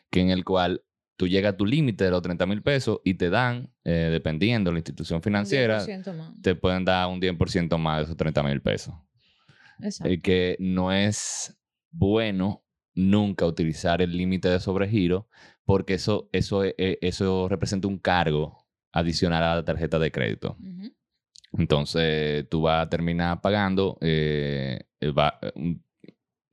que 0.09 0.21
en 0.21 0.29
el 0.29 0.43
cual 0.45 0.83
tú 1.17 1.27
llegas 1.27 1.53
a 1.53 1.57
tu 1.57 1.65
límite 1.65 2.05
de 2.05 2.11
los 2.11 2.21
30 2.21 2.45
mil 2.45 2.61
pesos 2.61 2.99
y 3.03 3.15
te 3.15 3.29
dan, 3.29 3.73
eh, 3.83 4.09
dependiendo 4.11 4.69
de 4.69 4.73
la 4.75 4.79
institución 4.79 5.21
financiera, 5.21 5.85
10% 5.85 6.13
más. 6.13 6.31
te 6.41 6.55
pueden 6.55 6.85
dar 6.85 7.07
un 7.09 7.19
10% 7.19 7.77
más 7.77 7.97
de 7.99 8.03
esos 8.05 8.15
30 8.17 8.41
mil 8.43 8.61
pesos. 8.61 8.93
Exacto. 9.81 10.11
Eh, 10.13 10.19
que 10.21 10.55
no 10.59 10.91
es 10.93 11.57
bueno 11.91 12.63
nunca 12.99 13.45
utilizar 13.45 14.01
el 14.01 14.15
límite 14.15 14.49
de 14.49 14.59
sobregiro 14.59 15.27
porque 15.65 15.93
eso, 15.95 16.29
eso, 16.33 16.63
eh, 16.63 16.75
eh, 16.77 16.97
eso 17.01 17.47
representa 17.47 17.87
un 17.87 17.97
cargo 17.99 18.65
adicional 18.91 19.43
a 19.43 19.55
la 19.55 19.63
tarjeta 19.65 19.99
de 19.99 20.11
crédito. 20.11 20.57
Entonces 21.53 22.47
tú 22.49 22.61
vas 22.61 22.85
a 22.85 22.89
terminar 22.89 23.41
pagando 23.41 23.97
eh, 24.01 24.81
eh, 24.99 25.11
va- 25.11 25.39
un, 25.55 25.83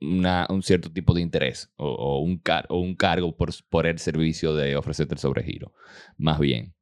una- 0.01 0.47
un 0.49 0.63
cierto 0.63 0.91
tipo 0.91 1.13
de 1.13 1.21
interés 1.21 1.71
o, 1.75 1.87
o 1.87 2.19
un, 2.21 2.37
car- 2.39 2.65
o 2.69 2.79
un 2.79 2.95
cargo 2.95 3.35
por, 3.35 3.49
por 3.69 3.85
el 3.85 3.99
servicio 3.99 4.55
de 4.55 4.75
ofrecerte 4.75 5.13
el 5.15 5.19
sobregiro. 5.19 5.73
Más 6.17 6.39
bien. 6.39 6.73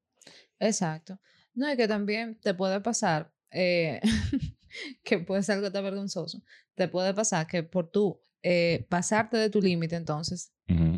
Exacto. 0.59 1.19
No, 1.53 1.71
y 1.71 1.77
que 1.77 1.87
también 1.87 2.39
te 2.41 2.53
puede 2.53 2.79
pasar, 2.81 3.33
eh, 3.51 4.01
que 5.03 5.19
puede 5.19 5.43
ser 5.43 5.55
algo 5.57 5.71
tan 5.71 5.83
vergonzoso, 5.83 6.41
te 6.75 6.87
puede 6.87 7.13
pasar 7.13 7.47
que 7.47 7.63
por 7.63 7.89
tú 7.89 8.19
eh, 8.47 8.85
pasarte 8.89 9.37
de 9.37 9.49
tu 9.49 9.59
límite, 9.59 9.95
entonces 9.95 10.53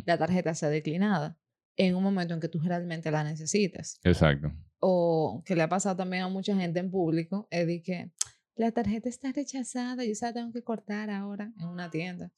la 0.05 0.17
tarjeta 0.17 0.53
sea 0.53 0.67
declinada 0.67 1.37
en 1.77 1.95
un 1.95 2.03
momento 2.03 2.33
en 2.33 2.41
que 2.41 2.49
tú 2.49 2.59
realmente 2.59 3.09
la 3.09 3.23
necesites. 3.23 4.01
Exacto. 4.03 4.51
O 4.79 5.43
que 5.45 5.55
le 5.55 5.61
ha 5.61 5.69
pasado 5.69 5.95
también 5.95 6.23
a 6.23 6.27
mucha 6.27 6.53
gente 6.57 6.81
en 6.81 6.91
público, 6.91 7.47
es 7.49 7.65
de 7.65 7.81
que 7.81 8.11
la 8.57 8.73
tarjeta 8.73 9.07
está 9.07 9.31
rechazada, 9.31 10.03
yo 10.03 10.13
se 10.13 10.25
la 10.25 10.33
tengo 10.33 10.51
que 10.51 10.61
cortar 10.61 11.09
ahora 11.09 11.53
en 11.57 11.67
una 11.67 11.89
tienda. 11.89 12.33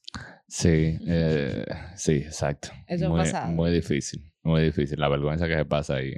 Sí, 0.47 0.99
eh, 1.07 1.65
sí, 1.95 2.17
exacto. 2.17 2.69
Eso 2.85 3.07
ha 3.07 3.09
muy, 3.09 3.19
pasado. 3.19 3.51
muy 3.51 3.71
difícil, 3.71 4.31
muy 4.43 4.61
difícil. 4.61 4.99
La 4.99 5.09
vergüenza 5.09 5.47
que 5.47 5.55
se 5.55 5.65
pasa 5.65 5.95
ahí. 5.95 6.13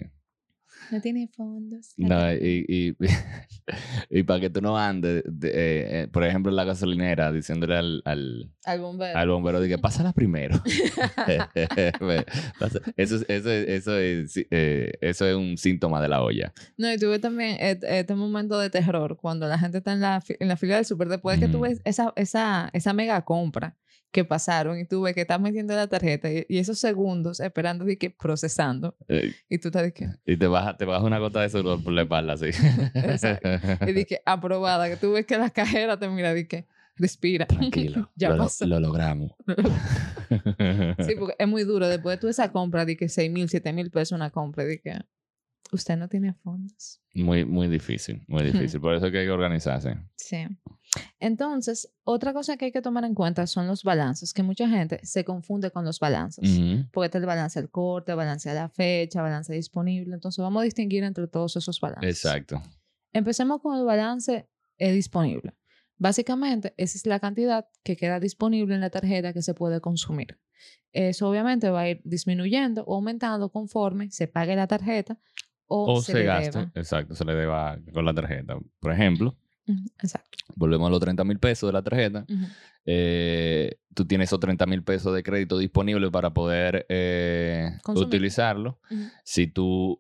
No 0.90 1.02
tiene 1.02 1.28
fondos. 1.28 1.94
No, 1.98 2.10
tarjeta". 2.10 2.46
y, 2.46 2.66
y, 2.68 2.96
y 4.20 4.24
para 4.24 4.40
que 4.40 4.50
tú 4.50 4.62
no 4.62 4.78
andes, 4.78 5.24
de- 5.26 5.50
eh, 5.50 5.54
eh, 6.04 6.08
por 6.12 6.24
ejemplo, 6.26 6.52
en 6.52 6.56
la 6.56 6.64
gasolinera, 6.64 7.32
diciéndole 7.32 7.76
al, 7.78 8.02
al, 8.06 8.52
Al 8.66 8.80
bombero. 8.82 9.18
al 9.18 9.30
bombero, 9.30 9.62
que 9.62 9.78
pásala 9.78 10.14
primero. 10.14 10.62
Eso, 12.98 13.16
es- 13.18 13.26
eso, 13.28 13.52
es- 13.52 13.68
eso, 13.70 13.98
es, 13.98 14.38
eh, 14.52 14.92
eso 15.02 15.26
es 15.28 15.36
un 15.36 15.58
síntoma 15.58 16.02
de 16.02 16.10
la 16.10 16.22
olla. 16.24 16.54
No, 16.78 16.92
y 16.92 16.98
tuve 16.98 17.20
también 17.20 17.58
este 17.60 18.16
momento 18.16 18.60
de 18.60 18.70
terror 18.70 19.18
cuando 19.18 19.48
la 19.48 19.58
gente 19.60 19.80
está 19.80 19.94
en 19.94 20.02
la, 20.02 20.24
en 20.40 20.48
la 20.48 20.58
fila 20.58 20.76
del 20.76 20.86
súper 20.86 21.10
después 21.10 21.40
de 21.40 21.46
que 21.48 21.52
tú 21.52 21.62
ves 21.62 21.82
esa, 21.86 22.14
esa, 22.16 22.70
esa 22.74 22.94
mega 22.94 23.22
compra 23.24 23.78
que 24.12 24.26
pasaron 24.26 24.78
y 24.80 24.86
tú 24.86 25.02
ves 25.04 25.16
que 25.16 25.22
estás 25.22 25.40
metiendo 25.40 25.74
la 25.76 25.88
tarjeta 25.88 26.30
y, 26.32 26.46
y 26.50 26.58
esos 26.60 26.80
segundos 26.80 27.40
esperando 27.40 27.86
de 27.86 27.98
que 27.98 28.10
procesando 28.10 28.96
Eh, 29.08 29.34
y 29.50 29.58
tú 29.60 29.70
estás 29.70 29.84
de 29.84 29.94
que, 29.94 30.08
y 30.26 30.36
te 30.38 30.48
baja, 30.48 30.76
te 30.78 30.86
baja 30.86 31.04
una 31.06 31.18
gota 31.20 31.42
de 31.42 31.50
sudor 31.50 31.82
por 31.84 31.94
la 31.94 32.02
espalda, 32.04 32.34
así. 32.34 32.48
Exacto. 32.94 33.50
y 33.88 33.92
de 33.94 34.06
que 34.06 34.22
aprobada, 34.26 34.90
que 34.90 34.98
tú 34.98 35.14
ves 35.14 35.26
que 35.26 35.38
la 35.38 35.50
cajera 35.50 35.98
te 35.98 36.08
mira 36.10 36.34
de 36.34 36.48
que 36.48 36.66
respira. 36.98 37.46
Tranquilo, 37.48 38.12
ya 38.16 38.30
lo, 38.30 38.36
lo- 38.36 38.44
pasó. 38.44 38.66
lo 38.68 38.80
logramos. 38.80 39.32
Sí, 41.06 41.16
porque 41.20 41.36
es 41.38 41.48
muy 41.48 41.64
duro. 41.64 41.88
Después 41.90 42.18
de 42.18 42.22
tú 42.22 42.28
esa 42.28 42.52
compra 42.52 42.86
de 42.86 42.96
que 42.96 43.10
6 43.10 43.30
mil, 43.32 43.50
7 43.50 43.74
mil 43.74 43.92
pesos 43.92 44.16
una 44.16 44.30
compra, 44.30 44.64
de 44.64 44.80
que 44.80 44.98
usted 45.72 45.98
no 45.98 46.08
tiene 46.08 46.34
fondos. 46.34 47.02
Muy, 47.14 47.46
muy 47.46 47.68
difícil, 47.68 48.24
muy 48.28 48.44
difícil. 48.44 48.80
Por 48.80 48.94
eso 48.94 49.06
es 49.06 49.12
que 49.12 49.20
hay 49.20 49.26
que 49.26 49.32
organizarse. 49.32 49.98
Sí. 50.16 50.46
Entonces, 51.20 51.94
otra 52.04 52.34
cosa 52.34 52.58
que 52.58 52.66
hay 52.66 52.72
que 52.72 52.82
tomar 52.82 53.06
en 53.06 53.16
cuenta 53.16 53.48
son 53.48 53.68
los 53.68 53.84
balances, 53.84 54.34
que 54.34 54.44
mucha 54.44 54.68
gente 54.68 55.00
se 55.04 55.24
confunde 55.24 55.72
con 55.72 55.86
los 55.86 56.00
balances. 56.00 56.60
Porque 56.92 57.06
está 57.06 57.18
el 57.18 57.26
balance 57.26 57.60
del 57.60 57.70
corte, 57.70 58.14
balance 58.14 58.50
de 58.50 58.56
la 58.56 58.70
fecha, 58.70 59.22
balance 59.22 59.54
disponible. 59.54 60.14
Entonces, 60.14 60.42
vamos 60.42 60.62
a 60.62 60.64
distinguir 60.64 61.04
entre 61.04 61.28
todos 61.28 61.56
esos 61.56 61.80
balances. 61.80 62.10
Exacto. 62.10 62.62
Empecemos 63.14 63.62
con 63.62 63.78
el 63.78 63.86
balance 63.86 64.50
eh, 64.78 64.92
disponible. 64.92 65.54
Básicamente, 65.98 66.74
esa 66.78 66.98
es 66.98 67.06
la 67.06 67.20
cantidad 67.20 67.68
que 67.84 67.96
queda 67.96 68.20
disponible 68.20 68.74
en 68.74 68.82
la 68.82 68.90
tarjeta 68.90 69.34
que 69.34 69.42
se 69.42 69.54
puede 69.54 69.80
consumir. 69.82 70.40
Eso 70.92 71.30
obviamente 71.30 71.70
va 71.70 71.82
a 71.82 71.90
ir 71.90 72.02
disminuyendo 72.04 72.84
o 72.86 72.96
aumentando 72.96 73.50
conforme 73.52 74.12
se 74.12 74.28
pague 74.28 74.56
la 74.56 74.68
tarjeta 74.68 75.18
o, 75.74 75.94
O 75.94 76.02
se, 76.02 76.12
se, 76.12 76.24
gaste. 76.24 76.58
deba. 76.60 76.72
Exacto, 76.76 77.16
se 77.16 77.24
le 77.26 77.34
deba 77.34 77.78
con 77.94 78.04
la 78.06 78.14
tarjeta. 78.14 78.58
Por 78.80 78.92
ejemplo, 78.92 79.36
Exacto. 80.02 80.38
volvemos 80.56 80.88
a 80.88 80.92
los 80.92 81.00
30 81.00 81.24
mil 81.24 81.40
pesos 81.40 81.68
de 81.70 81.74
la 81.74 81.82
tarjeta. 81.82 82.26
Eh, 82.86 83.78
tú 83.94 84.06
tienes 84.06 84.30
esos 84.30 84.40
30 84.40 84.66
mil 84.66 84.84
pesos 84.84 85.14
de 85.14 85.24
crédito 85.24 85.58
disponibles 85.58 86.10
para 86.12 86.34
poder 86.34 86.86
eh, 86.90 87.70
utilizarlo. 87.88 88.80
Si 89.24 89.48
tú 89.48 90.00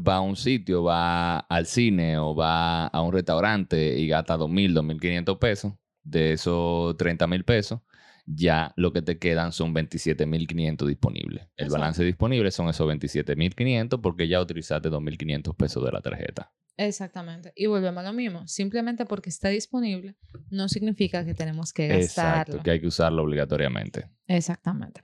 vas 0.00 0.16
a 0.16 0.20
un 0.20 0.36
sitio, 0.36 0.82
vas 0.84 1.42
al 1.48 1.66
cine 1.66 2.18
o 2.18 2.34
vas 2.34 2.88
a 2.92 3.02
un 3.02 3.12
restaurante 3.12 3.98
y 3.98 4.06
gastas 4.08 4.38
2.000, 4.38 4.72
2.500 4.74 5.38
pesos, 5.38 5.72
de 6.04 6.32
esos 6.34 6.96
30 6.96 7.26
mil 7.26 7.44
pesos, 7.44 7.80
ya 8.26 8.72
lo 8.76 8.92
que 8.92 9.02
te 9.02 9.18
quedan 9.18 9.52
son 9.52 9.74
27.500 9.74 10.86
disponibles. 10.86 11.42
El 11.56 11.66
Exacto. 11.66 11.72
balance 11.72 12.04
disponible 12.04 12.50
son 12.50 12.68
esos 12.68 12.86
27.500 12.88 14.00
porque 14.00 14.28
ya 14.28 14.40
utilizaste 14.40 14.90
2.500 14.90 15.56
pesos 15.56 15.84
de 15.84 15.92
la 15.92 16.00
tarjeta. 16.00 16.52
Exactamente. 16.76 17.52
Y 17.56 17.66
volvemos 17.66 18.04
a 18.04 18.08
lo 18.08 18.12
mismo. 18.12 18.46
Simplemente 18.46 19.06
porque 19.06 19.30
está 19.30 19.48
disponible 19.48 20.16
no 20.50 20.68
significa 20.68 21.24
que 21.24 21.34
tenemos 21.34 21.72
que 21.72 21.88
gastarlo. 21.88 22.32
Exacto, 22.40 22.62
que 22.62 22.70
hay 22.72 22.80
que 22.80 22.88
usarlo 22.88 23.22
obligatoriamente. 23.22 24.10
Exactamente. 24.26 25.02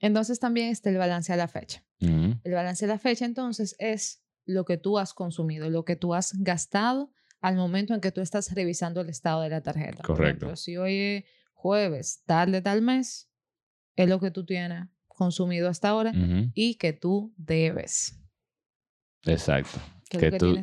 Entonces 0.00 0.38
también 0.38 0.68
está 0.68 0.90
el 0.90 0.98
balance 0.98 1.32
a 1.32 1.36
la 1.36 1.48
fecha. 1.48 1.84
El 2.00 2.52
balance 2.52 2.84
a 2.84 2.88
la 2.88 2.98
fecha 2.98 3.24
entonces 3.24 3.76
es 3.78 4.22
lo 4.46 4.64
que 4.64 4.78
tú 4.78 4.98
has 4.98 5.12
consumido, 5.12 5.68
lo 5.68 5.84
que 5.84 5.96
tú 5.96 6.14
has 6.14 6.32
gastado 6.38 7.12
al 7.40 7.56
momento 7.56 7.94
en 7.94 8.00
que 8.00 8.12
tú 8.12 8.20
estás 8.20 8.54
revisando 8.54 9.00
el 9.00 9.08
estado 9.08 9.42
de 9.42 9.50
la 9.50 9.62
tarjeta. 9.62 9.98
Por 9.98 10.16
Correcto. 10.16 10.46
ejemplo, 10.46 10.56
si 10.56 10.76
hoy 10.76 11.24
jueves, 11.60 12.22
tal 12.26 12.52
de 12.52 12.62
tal 12.62 12.82
mes, 12.82 13.30
es 13.96 14.08
lo 14.08 14.18
que 14.20 14.30
tú 14.30 14.44
tienes 14.44 14.88
consumido 15.06 15.68
hasta 15.68 15.90
ahora 15.90 16.12
y 16.54 16.76
que 16.76 16.92
tú 16.92 17.34
debes. 17.36 18.18
Exacto. 19.24 19.78
Que 20.08 20.32
tú, 20.32 20.56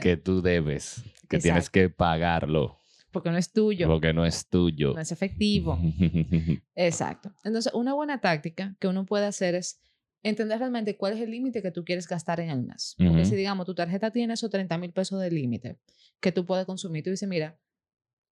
que 0.00 0.16
tú 0.16 0.40
debes, 0.40 1.02
que 1.28 1.38
tienes 1.38 1.68
que 1.68 1.90
pagarlo, 1.90 2.78
Porque 3.10 3.30
no 3.30 3.36
es 3.36 3.52
tuyo, 3.52 3.88
porque 3.88 4.12
no 4.12 4.24
es 4.24 4.48
tuyo. 4.48 4.94
no 4.94 5.00
es 5.00 5.12
efectivo. 5.12 5.78
Exacto. 6.74 7.32
Entonces, 7.44 7.74
una 7.74 7.92
buena 7.94 8.20
táctica 8.20 8.76
que 8.78 8.88
uno 8.88 9.04
puede 9.04 9.26
hacer 9.26 9.54
es 9.54 9.80
entender 10.22 10.58
realmente 10.58 10.96
cuál 10.96 11.12
es 11.14 11.20
el 11.20 11.30
límite 11.30 11.60
que 11.60 11.70
tú 11.70 11.84
quieres 11.84 12.06
gastar 12.08 12.40
en 12.40 12.50
el 12.50 12.62
mes. 12.62 12.94
Porque 12.96 13.24
si, 13.24 13.34
digamos, 13.36 13.66
tu 13.66 13.74
tarjeta 13.74 14.10
tiene 14.10 14.34
esos 14.34 14.50
30 14.50 14.78
mil 14.78 14.92
pesos 14.92 15.20
de 15.20 15.30
límite 15.30 15.78
que 16.20 16.32
tú 16.32 16.46
puedes 16.46 16.64
consumir, 16.64 17.04
tú 17.04 17.10
dices, 17.10 17.28
mira, 17.28 17.58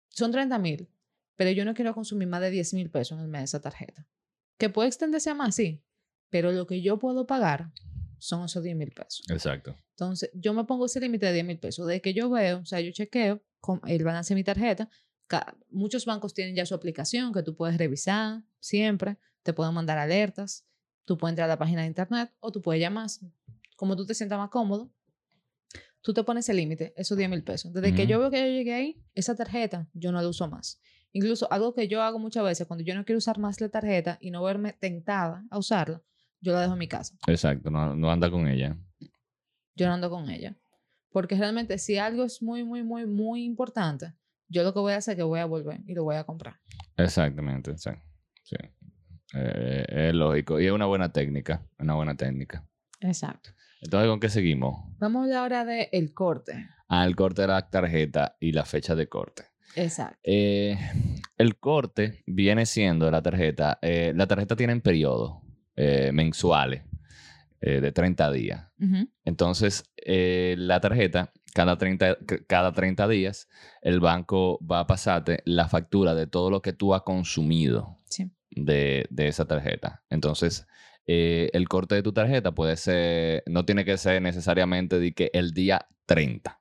son 0.08 0.30
30 0.30 0.58
mil, 0.58 0.88
pero 1.40 1.52
yo 1.52 1.64
no 1.64 1.72
quiero 1.72 1.94
consumir 1.94 2.28
más 2.28 2.42
de 2.42 2.50
10 2.50 2.74
mil 2.74 2.90
pesos 2.90 3.16
en 3.16 3.24
el 3.24 3.30
mes 3.30 3.40
de 3.40 3.44
esa 3.46 3.60
tarjeta. 3.62 4.06
Que 4.58 4.68
puede 4.68 4.88
extenderse 4.88 5.30
a 5.30 5.34
más, 5.34 5.54
sí, 5.54 5.82
pero 6.28 6.52
lo 6.52 6.66
que 6.66 6.82
yo 6.82 6.98
puedo 6.98 7.26
pagar 7.26 7.72
son 8.18 8.44
esos 8.44 8.62
10 8.62 8.76
mil 8.76 8.90
pesos. 8.90 9.22
Exacto. 9.30 9.74
Entonces, 9.92 10.30
yo 10.34 10.52
me 10.52 10.64
pongo 10.64 10.84
ese 10.84 11.00
límite 11.00 11.24
de 11.24 11.32
10 11.32 11.46
mil 11.46 11.58
pesos. 11.58 11.86
De 11.86 12.02
que 12.02 12.12
yo 12.12 12.28
veo, 12.28 12.58
o 12.58 12.66
sea, 12.66 12.82
yo 12.82 12.92
chequeo 12.92 13.42
con 13.58 13.80
el 13.86 14.04
balance 14.04 14.34
de 14.34 14.38
mi 14.38 14.44
tarjeta. 14.44 14.90
Muchos 15.70 16.04
bancos 16.04 16.34
tienen 16.34 16.54
ya 16.54 16.66
su 16.66 16.74
aplicación 16.74 17.32
que 17.32 17.42
tú 17.42 17.56
puedes 17.56 17.78
revisar 17.78 18.42
siempre. 18.58 19.16
Te 19.42 19.54
pueden 19.54 19.72
mandar 19.72 19.96
alertas. 19.96 20.66
Tú 21.06 21.16
puedes 21.16 21.32
entrar 21.32 21.46
a 21.46 21.54
la 21.54 21.58
página 21.58 21.80
de 21.80 21.86
internet 21.86 22.34
o 22.40 22.52
tú 22.52 22.60
puedes 22.60 22.82
llamar. 22.82 23.08
Como 23.76 23.96
tú 23.96 24.04
te 24.04 24.12
sientas 24.12 24.38
más 24.38 24.50
cómodo, 24.50 24.92
tú 26.02 26.12
te 26.12 26.22
pones 26.22 26.50
el 26.50 26.58
límite, 26.58 26.92
esos 26.98 27.16
10 27.16 27.30
mil 27.30 27.44
pesos. 27.44 27.72
Desde 27.72 27.94
que 27.94 28.06
yo 28.06 28.18
veo 28.18 28.30
que 28.30 28.40
yo 28.40 28.44
llegué 28.44 28.74
ahí, 28.74 29.02
esa 29.14 29.34
tarjeta 29.34 29.88
yo 29.94 30.12
no 30.12 30.20
la 30.20 30.28
uso 30.28 30.46
más. 30.46 30.78
Incluso 31.12 31.50
algo 31.52 31.74
que 31.74 31.88
yo 31.88 32.02
hago 32.02 32.18
muchas 32.18 32.44
veces 32.44 32.66
cuando 32.66 32.84
yo 32.84 32.94
no 32.94 33.04
quiero 33.04 33.18
usar 33.18 33.38
más 33.38 33.60
la 33.60 33.68
tarjeta 33.68 34.18
y 34.20 34.30
no 34.30 34.42
verme 34.42 34.72
tentada 34.72 35.44
a 35.50 35.58
usarla, 35.58 36.02
yo 36.40 36.52
la 36.52 36.60
dejo 36.60 36.72
en 36.74 36.78
mi 36.78 36.88
casa 36.88 37.14
Exacto. 37.26 37.70
No, 37.70 37.94
no 37.96 38.10
anda 38.10 38.30
con 38.30 38.46
ella. 38.48 38.76
yo 39.74 39.86
no 39.86 39.94
ando 39.94 40.10
con 40.10 40.30
ella. 40.30 40.56
Porque 41.10 41.34
realmente 41.34 41.78
si 41.78 41.98
algo 41.98 42.24
es 42.24 42.40
muy, 42.42 42.62
muy, 42.64 42.84
muy, 42.84 43.06
muy 43.06 43.44
importante, 43.44 44.14
yo 44.48 44.62
lo 44.62 44.72
que 44.72 44.80
voy 44.80 44.92
a 44.92 44.96
hacer 44.96 45.12
es 45.12 45.16
que 45.16 45.22
voy 45.24 45.40
a 45.40 45.46
volver 45.46 45.80
y 45.86 45.94
lo 45.94 46.04
voy 46.04 46.16
a 46.16 46.24
comprar. 46.24 46.54
Exactamente. 46.96 47.76
Sí. 47.76 47.90
Sí. 48.42 48.56
Eh, 49.34 50.08
es 50.08 50.14
lógico. 50.14 50.60
Y 50.60 50.66
es 50.66 50.72
una 50.72 50.86
buena 50.86 51.12
técnica. 51.12 51.66
Una 51.78 51.94
buena 51.94 52.16
técnica. 52.16 52.64
Exacto. 53.00 53.50
Entonces, 53.80 54.08
¿con 54.08 54.20
qué 54.20 54.28
seguimos? 54.28 54.76
Vamos 54.98 55.20
a 55.20 55.24
hablar 55.24 55.38
ahora 55.38 55.64
del 55.64 55.88
el 55.92 56.12
corte. 56.12 56.68
Al 56.88 57.16
corte 57.16 57.42
de 57.42 57.48
la 57.48 57.70
tarjeta 57.70 58.36
y 58.38 58.52
la 58.52 58.64
fecha 58.64 58.94
de 58.94 59.08
corte. 59.08 59.44
Exacto. 59.76 60.18
Eh, 60.24 60.76
el 61.38 61.58
corte 61.58 62.22
viene 62.26 62.66
siendo 62.66 63.06
de 63.06 63.12
la 63.12 63.22
tarjeta, 63.22 63.78
eh, 63.82 64.12
la 64.14 64.26
tarjeta 64.26 64.56
tiene 64.56 64.78
periodos 64.80 65.34
eh, 65.76 66.10
mensuales 66.12 66.82
eh, 67.60 67.80
de 67.80 67.92
30 67.92 68.30
días. 68.32 68.66
Entonces, 69.24 69.84
la 70.06 70.80
tarjeta, 70.80 71.32
cada 71.54 71.76
30, 71.78 72.16
c- 72.28 72.44
cada 72.46 72.72
30 72.72 73.06
días, 73.08 73.48
el 73.82 74.00
banco 74.00 74.58
va 74.66 74.80
a 74.80 74.86
pasarte 74.86 75.42
la 75.44 75.68
factura 75.68 76.14
de 76.14 76.26
todo 76.26 76.50
lo 76.50 76.62
que 76.62 76.72
tú 76.72 76.94
has 76.94 77.02
consumido 77.02 77.98
Sí. 78.08 78.30
de, 78.50 79.06
de 79.10 79.28
esa 79.28 79.44
tarjeta. 79.46 80.02
Entonces, 80.10 80.66
eh, 81.06 81.50
el 81.52 81.68
corte 81.68 81.94
de 81.94 82.02
tu 82.02 82.12
tarjeta 82.12 82.52
puede 82.52 82.76
ser, 82.76 83.42
no 83.46 83.64
tiene 83.64 83.84
que 83.84 83.96
ser 83.98 84.20
necesariamente 84.22 84.98
de 84.98 85.12
que 85.12 85.30
el 85.32 85.52
día 85.52 85.86
30. 86.06 86.60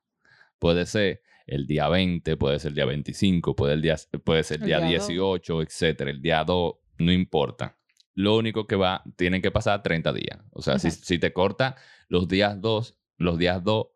Puede 0.59 0.85
ser 0.85 1.21
el 1.49 1.65
día 1.65 1.89
20, 1.89 2.37
puede 2.37 2.59
ser 2.59 2.69
el 2.69 2.75
día 2.75 2.85
25, 2.85 3.55
puede, 3.55 3.73
el 3.73 3.81
día, 3.81 3.97
puede 4.23 4.43
ser 4.43 4.57
el 4.57 4.63
El 4.63 4.67
día, 4.67 4.77
día 4.79 4.97
dos. 4.99 5.07
18, 5.07 5.61
etcétera. 5.63 6.11
El 6.11 6.21
día 6.21 6.43
2, 6.43 6.73
no 6.99 7.11
importa. 7.11 7.77
Lo 8.13 8.37
único 8.37 8.67
que 8.67 8.75
va, 8.75 9.03
tienen 9.15 9.41
que 9.41 9.49
pasar 9.49 9.81
30 9.81 10.13
días. 10.13 10.39
O 10.51 10.61
sea, 10.61 10.77
si, 10.77 10.91
si 10.91 11.17
te 11.17 11.33
corta 11.33 11.75
los 12.07 12.27
días 12.27 12.61
2, 12.61 12.97
los 13.17 13.37
días 13.37 13.63
2 13.63 13.87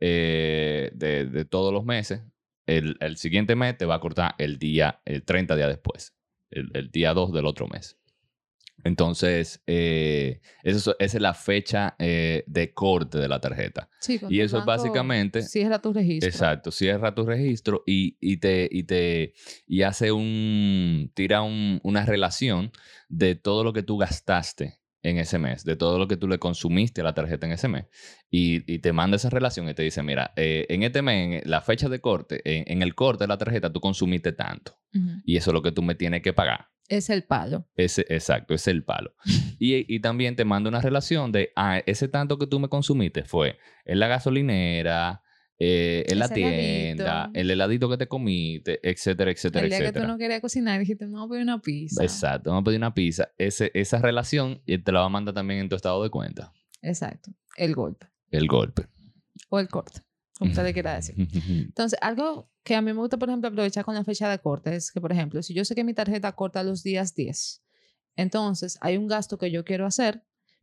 eh, 0.00 0.90
de, 0.94 1.26
de 1.26 1.44
todos 1.44 1.72
los 1.72 1.84
meses, 1.84 2.22
el, 2.66 2.96
el 3.00 3.16
siguiente 3.16 3.54
mes 3.54 3.76
te 3.76 3.84
va 3.84 3.96
a 3.96 4.00
cortar 4.00 4.34
el 4.38 4.58
día, 4.58 5.02
el 5.04 5.24
30 5.24 5.56
días 5.56 5.68
después, 5.68 6.16
el, 6.50 6.70
el 6.74 6.90
día 6.90 7.12
2 7.12 7.32
del 7.32 7.46
otro 7.46 7.68
mes. 7.68 7.98
Entonces, 8.82 9.62
eh, 9.66 10.40
eso, 10.62 10.94
esa 10.98 11.16
es 11.16 11.22
la 11.22 11.32
fecha 11.34 11.94
eh, 11.98 12.44
de 12.46 12.74
corte 12.74 13.18
de 13.18 13.28
la 13.28 13.40
tarjeta. 13.40 13.88
Sí, 14.00 14.20
Y 14.28 14.40
eso 14.40 14.58
es 14.58 14.64
básicamente- 14.66 15.42
Cierra 15.42 15.80
tu 15.80 15.92
registro. 15.92 16.28
Exacto, 16.28 16.70
cierra 16.70 17.14
tu 17.14 17.24
registro 17.24 17.82
y, 17.86 18.16
y 18.20 18.38
te, 18.38 18.68
y 18.70 18.82
te 18.82 19.34
y 19.66 19.82
hace 19.82 20.12
un, 20.12 21.10
tira 21.14 21.42
un- 21.42 21.80
una 21.82 22.04
relación 22.04 22.72
de 23.08 23.34
todo 23.36 23.64
lo 23.64 23.72
que 23.72 23.82
tú 23.82 23.96
gastaste 23.96 24.80
en 25.02 25.18
ese 25.18 25.38
mes, 25.38 25.64
de 25.64 25.76
todo 25.76 25.98
lo 25.98 26.08
que 26.08 26.16
tú 26.16 26.26
le 26.28 26.38
consumiste 26.38 27.02
a 27.02 27.04
la 27.04 27.14
tarjeta 27.14 27.46
en 27.46 27.52
ese 27.52 27.68
mes. 27.68 27.86
Y, 28.30 28.70
y 28.72 28.78
te 28.78 28.92
manda 28.92 29.16
esa 29.16 29.28
relación 29.30 29.68
y 29.68 29.74
te 29.74 29.82
dice, 29.82 30.02
mira, 30.02 30.32
eh, 30.36 30.64
en 30.70 30.82
este 30.82 31.02
mes, 31.02 31.42
en 31.44 31.50
la 31.50 31.60
fecha 31.60 31.88
de 31.90 32.00
corte, 32.00 32.40
en, 32.44 32.64
en 32.78 32.82
el 32.82 32.94
corte 32.94 33.24
de 33.24 33.28
la 33.28 33.36
tarjeta, 33.38 33.70
tú 33.72 33.80
consumiste 33.80 34.32
tanto. 34.32 34.78
Y 35.26 35.36
eso 35.36 35.50
es 35.50 35.54
lo 35.54 35.62
que 35.62 35.72
tú 35.72 35.82
me 35.82 35.94
tienes 35.94 36.22
que 36.22 36.32
pagar. 36.32 36.68
Es 36.88 37.10
el 37.10 37.24
palo. 37.24 37.66
Ese, 37.76 38.04
exacto, 38.08 38.54
es 38.54 38.66
el 38.68 38.84
palo. 38.84 39.14
Y, 39.58 39.94
y 39.94 40.00
también 40.00 40.36
te 40.36 40.44
manda 40.44 40.68
una 40.68 40.80
relación 40.80 41.32
de, 41.32 41.52
ah, 41.56 41.80
ese 41.86 42.08
tanto 42.08 42.38
que 42.38 42.46
tú 42.46 42.58
me 42.58 42.68
consumiste 42.68 43.24
fue 43.24 43.56
en 43.84 44.00
la 44.00 44.08
gasolinera, 44.08 45.22
eh, 45.58 46.04
en 46.08 46.18
la 46.18 46.28
tienda, 46.28 47.14
heladito. 47.14 47.40
el 47.40 47.50
heladito 47.50 47.88
que 47.88 47.96
te 47.96 48.08
comiste, 48.08 48.80
etcétera, 48.82 49.30
etcétera, 49.30 49.64
el 49.64 49.70
día 49.70 49.78
que 49.78 49.84
tú 49.84 49.88
etcétera. 49.90 50.08
no 50.08 50.18
querías 50.18 50.40
cocinar, 50.40 50.80
dijiste, 50.80 51.06
vamos 51.06 51.26
a 51.26 51.30
pedir 51.30 51.42
una 51.44 51.60
pizza. 51.60 52.02
Exacto, 52.02 52.50
vamos 52.50 52.62
a 52.62 52.64
pedir 52.64 52.78
una 52.78 52.92
pizza. 52.92 53.28
Ese, 53.38 53.70
esa 53.74 53.98
relación 53.98 54.60
y 54.66 54.76
te 54.78 54.92
la 54.92 55.00
va 55.00 55.06
a 55.06 55.10
mandar 55.10 55.34
también 55.34 55.60
en 55.60 55.68
tu 55.68 55.76
estado 55.76 56.02
de 56.02 56.10
cuenta. 56.10 56.52
Exacto. 56.82 57.30
El 57.56 57.74
golpe. 57.74 58.08
El 58.30 58.48
golpe. 58.48 58.88
O 59.48 59.60
el 59.60 59.68
corte. 59.68 60.00
Como 60.38 60.50
usted 60.50 60.64
le 60.64 60.72
quiera 60.72 60.94
decir. 60.94 61.14
Entonces, 61.16 61.98
algo 62.02 62.50
que 62.64 62.74
a 62.74 62.82
mí 62.82 62.92
me 62.92 62.98
gusta, 62.98 63.16
por 63.18 63.28
ejemplo, 63.28 63.48
aprovechar 63.48 63.84
con 63.84 63.94
la 63.94 64.04
fecha 64.04 64.28
de 64.28 64.38
corte 64.38 64.74
es 64.74 64.90
que, 64.90 65.00
por 65.00 65.12
ejemplo, 65.12 65.42
si 65.42 65.54
yo 65.54 65.64
sé 65.64 65.74
que 65.74 65.84
mi 65.84 65.94
tarjeta 65.94 66.32
corta 66.32 66.62
los 66.64 66.82
días 66.82 67.14
10, 67.14 67.62
entonces 68.16 68.78
hay 68.80 68.96
un 68.96 69.06
gasto 69.06 69.38
que 69.38 69.50
yo 69.50 69.64
quiero 69.64 69.86
hacer, 69.86 70.22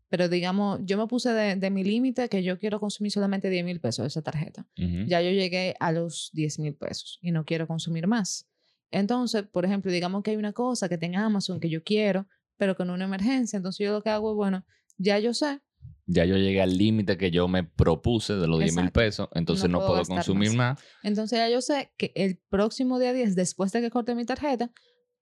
pero 0.09 0.27
digamos, 0.27 0.81
yo 0.83 0.97
me 0.97 1.07
puse 1.07 1.31
de, 1.31 1.55
de 1.55 1.69
mi 1.69 1.85
límite 1.85 2.27
que 2.27 2.43
yo 2.43 2.59
quiero 2.59 2.81
consumir 2.81 3.13
solamente 3.13 3.49
10 3.49 3.63
mil 3.63 3.79
pesos 3.79 4.03
de 4.03 4.07
esa 4.07 4.21
tarjeta. 4.21 4.67
Ujú. 4.77 5.05
Ya 5.07 5.21
yo 5.21 5.31
llegué 5.31 5.75
a 5.79 5.93
los 5.93 6.31
10 6.33 6.59
mil 6.59 6.75
pesos 6.75 7.17
y 7.21 7.31
no 7.31 7.45
quiero 7.45 7.65
consumir 7.65 8.07
más. 8.07 8.45
Entonces, 8.91 9.43
por 9.43 9.63
ejemplo, 9.63 9.89
digamos 9.89 10.21
que 10.21 10.31
hay 10.31 10.37
una 10.37 10.51
cosa 10.51 10.89
que 10.89 10.97
tenga 10.97 11.23
Amazon 11.23 11.61
que 11.61 11.69
yo 11.69 11.81
quiero, 11.81 12.27
pero 12.57 12.73
es 12.73 12.79
una 12.79 13.05
emergencia. 13.05 13.55
Entonces, 13.55 13.85
yo 13.85 13.93
lo 13.93 14.03
que 14.03 14.09
hago 14.09 14.31
es, 14.31 14.35
bueno, 14.35 14.65
ya 14.97 15.17
yo 15.17 15.33
sé, 15.33 15.61
Ya 16.05 16.25
yo 16.25 16.35
llegué 16.35 16.61
al 16.61 16.77
límite 16.77 17.17
que 17.17 17.31
yo 17.31 17.47
me 17.47 17.63
propuse 17.63 18.33
de 18.33 18.47
los 18.47 18.59
10 18.59 18.75
mil 18.75 18.91
pesos, 18.91 19.29
entonces 19.33 19.69
No 19.69 19.79
no, 19.79 19.87
puedo 19.87 20.03
consumir 20.05 20.49
más. 20.49 20.79
más. 20.79 20.83
Entonces 21.03 21.39
ya 21.39 21.49
yo 21.49 21.61
sé 21.61 21.91
que 21.97 22.11
el 22.15 22.39
próximo 22.49 22.99
día 22.99 23.13
10, 23.13 23.35
después 23.35 23.71
de 23.71 23.81
que 23.81 23.89
corte 23.89 24.15
mi 24.15 24.25
tarjeta, 24.25 24.71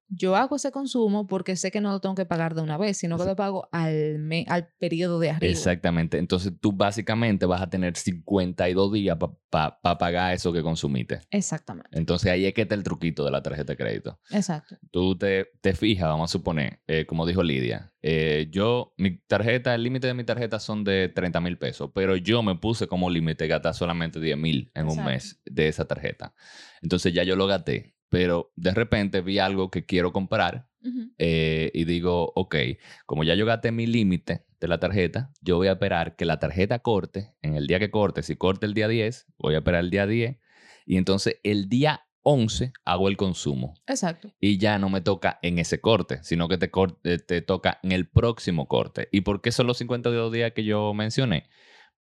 yo 0.09 0.35
hago 0.35 0.55
ese 0.55 0.71
consumo 0.71 1.27
porque 1.27 1.55
sé 1.55 1.71
que 1.71 1.81
no 1.81 1.91
lo 1.91 1.99
tengo 2.01 2.15
que 2.15 2.25
pagar 2.25 2.55
de 2.55 2.61
una 2.61 2.77
vez, 2.77 2.97
sino 2.97 3.17
que 3.17 3.25
lo 3.25 3.35
pago 3.35 3.69
al, 3.71 4.19
me- 4.19 4.45
al 4.49 4.67
periodo 4.79 5.19
de 5.19 5.29
arriba. 5.29 5.51
Exactamente. 5.51 6.17
Entonces 6.17 6.51
tú 6.59 6.71
básicamente 6.71 7.45
vas 7.45 7.61
a 7.61 7.69
tener 7.69 7.95
52 7.95 8.91
días 8.91 9.17
para 9.49 9.79
pagar 9.81 10.33
eso 10.33 10.51
que 10.51 10.61
consumiste. 10.63 11.21
Exactamente. 11.29 11.89
Entonces 11.97 12.31
ahí 12.31 12.45
es 12.45 12.53
que 12.53 12.63
está 12.63 12.75
el 12.75 12.83
truquito 12.83 13.23
de 13.23 13.31
la 13.31 13.41
tarjeta 13.43 13.73
de 13.73 13.77
crédito. 13.77 14.19
Exacto. 14.31 14.77
Tú 14.91 15.17
te, 15.17 15.47
te 15.61 15.73
fijas, 15.73 16.07
vamos 16.07 16.31
a 16.31 16.33
suponer, 16.33 16.79
eh, 16.87 17.05
como 17.05 17.25
dijo 17.25 17.43
Lidia, 17.43 17.93
eh, 18.01 18.47
yo, 18.51 18.93
mi 18.97 19.17
tarjeta, 19.19 19.75
el 19.75 19.83
límite 19.83 20.07
de 20.07 20.13
mi 20.13 20.23
tarjeta 20.23 20.59
son 20.59 20.83
de 20.83 21.09
30 21.09 21.39
mil 21.41 21.57
pesos, 21.57 21.91
pero 21.93 22.15
yo 22.15 22.41
me 22.43 22.55
puse 22.55 22.87
como 22.87 23.09
límite 23.09 23.47
gastar 23.47 23.73
solamente 23.75 24.19
10 24.19 24.37
mil 24.37 24.71
en 24.73 24.87
un 24.87 25.03
mes 25.05 25.41
de 25.45 25.67
esa 25.67 25.85
tarjeta. 25.85 26.33
Entonces 26.81 27.13
ya 27.13 27.23
yo 27.23 27.35
lo 27.35 27.45
gasté, 27.45 27.95
pero 28.09 28.51
de 28.55 28.71
repente 28.71 29.21
vi 29.21 29.39
algo 29.39 29.69
que 29.69 29.85
quiero 29.85 30.11
comprar 30.11 30.67
eh, 31.17 31.71
y 31.73 31.85
digo, 31.85 32.31
ok, 32.35 32.55
como 33.05 33.23
ya 33.23 33.35
yo 33.35 33.45
gasté 33.45 33.71
mi 33.71 33.85
límite 33.85 34.45
de 34.59 34.67
la 34.67 34.79
tarjeta, 34.79 35.31
yo 35.41 35.57
voy 35.57 35.67
a 35.67 35.73
esperar 35.73 36.15
que 36.15 36.25
la 36.25 36.39
tarjeta 36.39 36.79
corte 36.79 37.35
en 37.41 37.55
el 37.55 37.67
día 37.67 37.79
que 37.79 37.91
corte. 37.91 38.23
Si 38.23 38.35
corte 38.35 38.65
el 38.65 38.73
día 38.73 38.87
10, 38.87 39.27
voy 39.37 39.55
a 39.55 39.59
esperar 39.59 39.81
el 39.83 39.89
día 39.89 40.07
10 40.07 40.37
y 40.85 40.97
entonces 40.97 41.39
el 41.43 41.69
día 41.69 42.05
11 42.23 42.73
hago 42.85 43.07
el 43.07 43.17
consumo 43.17 43.75
Exacto. 43.87 44.33
y 44.39 44.57
ya 44.57 44.77
no 44.77 44.89
me 44.89 45.01
toca 45.01 45.39
en 45.41 45.59
ese 45.59 45.79
corte, 45.79 46.19
sino 46.23 46.47
que 46.47 46.57
te, 46.57 46.69
eh, 47.03 47.17
te 47.19 47.41
toca 47.41 47.79
en 47.83 47.91
el 47.91 48.07
próximo 48.09 48.67
corte. 48.67 49.07
¿Y 49.11 49.21
por 49.21 49.41
qué 49.41 49.51
son 49.51 49.67
los 49.67 49.77
52 49.77 50.31
días 50.31 50.51
que 50.53 50.63
yo 50.63 50.93
mencioné? 50.93 51.49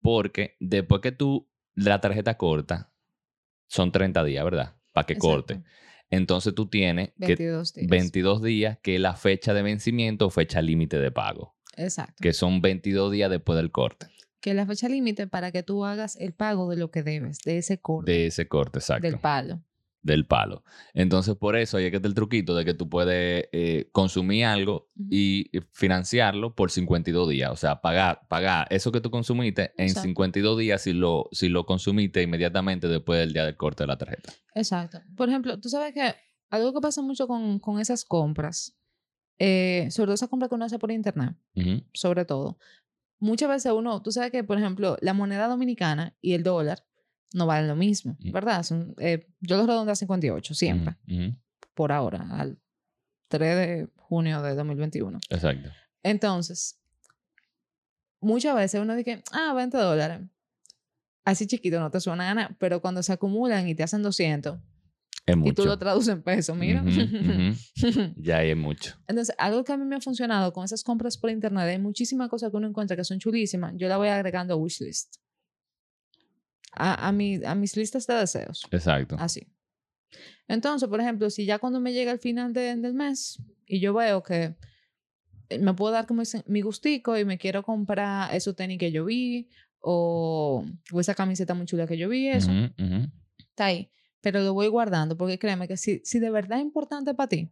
Porque 0.01 0.57
después 0.61 1.01
que 1.01 1.13
tú 1.13 1.51
la 1.75 2.01
tarjeta 2.01 2.37
corta, 2.37 2.93
son 3.69 3.93
30 3.93 4.25
días, 4.25 4.45
¿verdad? 4.45 4.77
Para 4.93 5.07
que 5.07 5.15
Exacto. 5.15 5.29
corte. 5.29 5.63
Entonces 6.11 6.55
tú 6.55 6.69
tienes 6.69 7.11
que 7.19 7.27
22 7.37 7.75
días. 7.75 7.89
22 7.89 8.43
días, 8.43 8.79
que 8.83 8.95
es 8.97 9.01
la 9.01 9.15
fecha 9.15 9.55
de 9.55 9.63
vencimiento 9.63 10.27
o 10.27 10.31
fecha 10.31 10.63
límite 10.63 10.99
de 10.99 11.11
pago, 11.11 11.57
Exacto. 11.77 12.15
que 12.21 12.33
son 12.33 12.61
22 12.61 13.13
días 13.13 13.31
después 13.31 13.57
del 13.57 13.71
corte, 13.73 14.07
Que 14.41 14.51
es 14.51 14.57
la 14.57 14.67
fecha 14.67 14.89
límite 14.89 15.27
para 15.27 15.51
que 15.51 15.63
tú 15.63 15.85
hagas 15.85 16.17
el 16.17 16.33
pago 16.33 16.71
de 16.71 16.77
lo 16.77 16.91
que 16.91 17.03
debes, 17.03 17.41
de 17.45 17.59
ese 17.59 17.79
corte, 17.79 18.13
de 18.13 18.27
ese 18.27 18.47
corte, 18.47 18.79
exacto, 18.79 19.07
del 19.09 19.19
palo. 19.19 19.63
Del 20.07 20.27
palo. 20.27 20.63
Entonces, 20.95 21.35
por 21.37 21.57
eso 21.57 21.77
ahí 21.77 21.85
es 21.85 21.91
que 21.91 21.97
está 21.97 22.09
el 22.09 22.15
truquito 22.15 22.55
de 22.55 22.65
que 22.65 22.75
tú 22.75 22.89
puedes 22.89 23.49
eh, 23.53 23.89
consumir 23.93 24.47
algo 24.47 24.89
y 25.11 25.51
financiarlo 25.73 26.55
por 26.55 26.71
52 26.71 27.29
días, 27.29 27.51
o 27.51 27.57
sea, 27.57 27.81
pagar, 27.81 28.27
pagar 28.29 28.67
eso 28.71 28.93
que 28.93 29.01
tú 29.01 29.11
consumiste 29.11 29.73
en 29.77 29.89
Exacto. 29.89 30.09
52 30.09 30.59
días 30.59 30.83
si 30.83 30.93
lo, 30.93 31.29
si 31.33 31.49
lo 31.49 31.67
consumiste 31.67 32.23
inmediatamente 32.23 32.89
después 32.89 33.19
del 33.19 33.33
día 33.33 33.45
del 33.45 33.57
corte 33.57 33.83
de 33.83 33.89
la 33.89 33.99
tarjeta. 33.99 34.33
Exacto. 34.55 35.01
Por 35.17 35.29
ejemplo, 35.29 35.61
tú 35.61 35.69
sabes 35.69 35.93
que 35.93 36.15
algo 36.51 36.73
que 36.73 36.81
pasa 36.81 37.03
mucho 37.03 37.27
con, 37.27 37.59
con 37.59 37.81
esas 37.81 38.05
compras, 38.05 38.79
eh, 39.39 39.89
sobre 39.91 40.07
todo 40.07 40.15
esas 40.15 40.29
compras 40.29 40.49
que 40.49 40.55
uno 40.55 40.65
hace 40.65 40.79
por 40.79 40.93
internet, 40.93 41.37
sobre 41.93 42.25
todo, 42.25 42.59
muchas 43.19 43.49
veces 43.49 43.73
uno, 43.73 44.01
tú 44.03 44.13
sabes 44.13 44.31
que, 44.31 44.45
por 44.45 44.57
ejemplo, 44.57 44.97
la 45.01 45.13
moneda 45.13 45.49
dominicana 45.49 46.17
y 46.21 46.35
el 46.35 46.43
dólar 46.43 46.85
no 47.35 47.47
valen 47.47 47.69
lo 47.69 47.77
mismo, 47.77 48.17
Mm. 48.21 48.33
¿verdad? 48.33 48.63
Son, 48.63 48.95
eh, 48.99 49.27
yo 49.41 49.57
los 49.57 49.67
redondeo 49.67 49.93
a 49.93 49.97
58, 49.97 50.55
siempre, 50.55 50.97
por 51.75 51.93
ahora, 51.93 52.27
al 52.31 52.59
3 53.29 53.57
de 53.57 53.89
junio 53.97 54.41
de 54.43 54.55
2021. 54.55 55.19
Exacto. 55.31 55.71
Entonces, 56.03 56.79
muchas 58.21 58.55
veces 58.55 58.81
uno 58.81 58.95
dice, 58.95 59.23
ah, 59.33 59.53
20 59.55 59.77
dólares. 59.77 60.21
Así 61.25 61.47
chiquito 61.47 61.81
no 61.81 61.91
te 61.91 62.01
suena 62.01 62.25
a 62.25 62.35
ganar, 62.35 62.57
pero 62.59 62.81
cuando 62.81 63.03
se 63.03 63.13
acumulan 63.13 63.67
y 63.69 63.75
te 63.75 63.83
hacen 63.83 64.01
200 64.03 64.59
Es 65.27 65.35
y 65.35 65.37
mucho. 65.37 65.55
tú 65.55 65.65
lo 65.67 65.77
traduces 65.77 66.15
en 66.15 66.23
pesos, 66.23 66.57
mira. 66.57 66.85
Ya 68.17 68.43
es 68.45 68.57
mucho. 68.57 68.95
Entonces, 69.09 69.35
algo 69.39 69.65
que 69.65 69.73
a 69.73 69.77
mí 69.77 69.85
me 69.85 69.97
ha 69.97 70.01
funcionado 70.01 70.53
con 70.53 70.65
esas 70.65 70.85
compras 70.85 71.19
por 71.19 71.31
internet, 71.31 71.65
hay 71.65 71.79
muchísimas 71.81 72.29
cosas 72.29 72.51
que 72.53 72.57
uno 72.57 72.69
encuentra 72.69 72.97
que 72.97 73.03
son 73.05 73.19
chulísimas, 73.19 73.73
yo 73.77 73.89
la 73.89 73.97
voy 73.97 74.09
agregando 74.09 74.55
a 74.55 74.57
wishlist. 74.57 75.17
A, 76.77 77.09
a, 77.09 77.13
mi, 77.13 77.43
a 77.45 77.55
mis 77.55 77.77
listas 77.77 78.07
de 78.07 78.15
deseos. 78.15 78.67
Exacto. 78.71 79.17
Así. 79.19 79.47
Entonces, 80.49 80.89
por 80.89 81.01
ejemplo, 81.01 81.29
si 81.31 81.45
ya 81.45 81.59
cuando 81.59 81.81
me 81.81 81.93
llega 81.93 82.13
el 82.13 82.19
final 82.19 82.53
de- 82.53 82.77
del 82.77 82.95
mes 82.95 83.39
y 83.67 83.81
yo 83.81 83.93
veo 83.95 84.23
que 84.23 84.55
eh, 85.49 85.59
me 85.59 85.75
puedo 85.75 85.93
dar 85.93 86.07
como 86.07 86.23
ese- 86.23 86.45
mi 86.47 86.61
gustico 86.61 87.17
y 87.19 87.25
me 87.25 87.39
quiero 87.39 87.63
comprar 87.63 88.35
esos 88.35 88.55
tenis 88.57 88.79
que 88.79 88.91
yo 88.93 89.05
vi 89.05 89.49
o, 89.81 90.65
o 90.93 91.01
esa 91.01 91.15
camiseta 91.15 91.55
muy 91.55 91.67
chula 91.67 91.87
que 91.87 91.97
yo 91.97 92.09
vi, 92.09 92.29
eso, 92.29 92.51
Ujú, 92.51 92.85
ujú. 92.85 93.09
está 93.39 93.67
ahí. 93.67 93.91
Pero 94.21 94.41
lo 94.41 94.55
voy 94.55 94.67
guardando 94.69 95.17
porque 95.17 95.39
créeme 95.39 95.69
que 95.69 95.77
si, 95.77 96.01
si 96.05 96.19
de 96.19 96.31
verdad 96.31 96.59
es 96.59 96.65
importante 96.65 97.15
para 97.15 97.29
ti, 97.29 97.51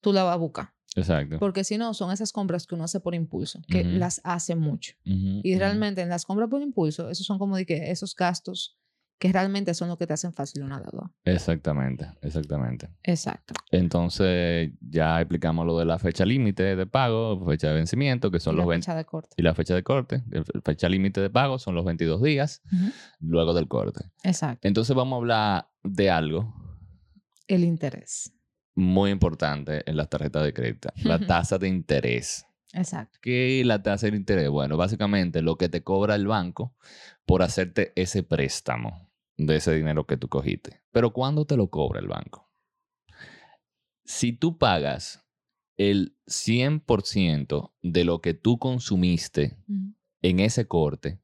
tú 0.00 0.12
la 0.12 0.24
vas 0.24 0.34
a 0.34 0.36
buscar. 0.36 0.74
Exacto. 0.96 1.38
Porque 1.38 1.62
si 1.62 1.78
no, 1.78 1.94
son 1.94 2.10
esas 2.10 2.32
compras 2.32 2.66
que 2.66 2.74
uno 2.74 2.84
hace 2.84 3.00
por 3.00 3.14
impulso, 3.14 3.60
que 3.68 3.84
las 3.84 4.20
hace 4.24 4.56
mucho. 4.56 4.94
Y 5.04 5.56
realmente 5.56 6.00
en 6.02 6.08
las 6.08 6.24
compras 6.24 6.48
por 6.48 6.60
impulso, 6.62 7.10
esos 7.10 7.26
son 7.26 7.38
como 7.38 7.56
de 7.56 7.66
que 7.66 7.90
esos 7.90 8.14
gastos 8.16 8.78
que 9.18 9.32
realmente 9.32 9.72
son 9.72 9.88
los 9.88 9.96
que 9.96 10.06
te 10.06 10.12
hacen 10.12 10.34
fácil 10.34 10.62
una 10.62 10.78
deuda. 10.78 11.10
Exactamente, 11.24 12.06
exactamente. 12.20 12.90
Exacto. 13.02 13.54
Entonces, 13.70 14.72
ya 14.80 15.20
explicamos 15.22 15.64
lo 15.64 15.78
de 15.78 15.86
la 15.86 15.98
fecha 15.98 16.26
límite 16.26 16.76
de 16.76 16.86
pago, 16.86 17.42
fecha 17.46 17.68
de 17.68 17.74
vencimiento, 17.74 18.30
que 18.30 18.40
son 18.40 18.54
Y 18.54 18.56
los 18.58 18.66
la 18.66 18.70
20 18.70 18.84
fecha 18.84 18.94
de 18.94 19.04
corte. 19.06 19.34
y 19.38 19.42
la 19.42 19.54
fecha 19.54 19.74
de 19.74 19.82
corte. 19.82 20.22
La 20.28 20.44
fecha 20.62 20.88
límite 20.90 21.22
de 21.22 21.30
pago 21.30 21.58
son 21.58 21.74
los 21.74 21.86
22 21.86 22.22
días 22.22 22.60
luego 23.20 23.54
del 23.54 23.68
corte. 23.68 24.04
Exacto. 24.22 24.68
Entonces, 24.68 24.94
vamos 24.94 25.14
a 25.14 25.20
hablar 25.20 25.68
de 25.82 26.10
algo 26.10 26.54
El 27.48 27.64
interés. 27.64 28.32
Muy 28.76 29.10
importante 29.10 29.82
en 29.90 29.96
las 29.96 30.08
tarjetas 30.08 30.44
de 30.44 30.52
crédito, 30.52 30.90
la 31.02 31.18
tasa 31.18 31.58
de 31.58 31.66
interés. 31.66 32.46
Exacto. 32.72 33.18
¿Qué 33.22 33.60
es 33.60 33.66
la 33.66 33.82
tasa 33.82 34.08
de 34.08 34.16
interés? 34.16 34.50
Bueno, 34.50 34.76
básicamente 34.76 35.40
lo 35.40 35.56
que 35.56 35.70
te 35.70 35.82
cobra 35.82 36.14
el 36.14 36.26
banco 36.26 36.76
por 37.24 37.42
hacerte 37.42 37.92
ese 37.96 38.22
préstamo 38.22 39.10
de 39.38 39.56
ese 39.56 39.74
dinero 39.74 40.06
que 40.06 40.18
tú 40.18 40.28
cogiste. 40.28 40.82
Pero 40.92 41.12
¿cuándo 41.12 41.46
te 41.46 41.56
lo 41.56 41.68
cobra 41.70 42.00
el 42.00 42.06
banco? 42.06 42.50
Si 44.04 44.32
tú 44.32 44.58
pagas 44.58 45.26
el 45.78 46.16
100% 46.26 47.72
de 47.82 48.04
lo 48.04 48.20
que 48.20 48.34
tú 48.34 48.58
consumiste 48.58 49.56
en 50.20 50.40
ese 50.40 50.68
corte, 50.68 51.20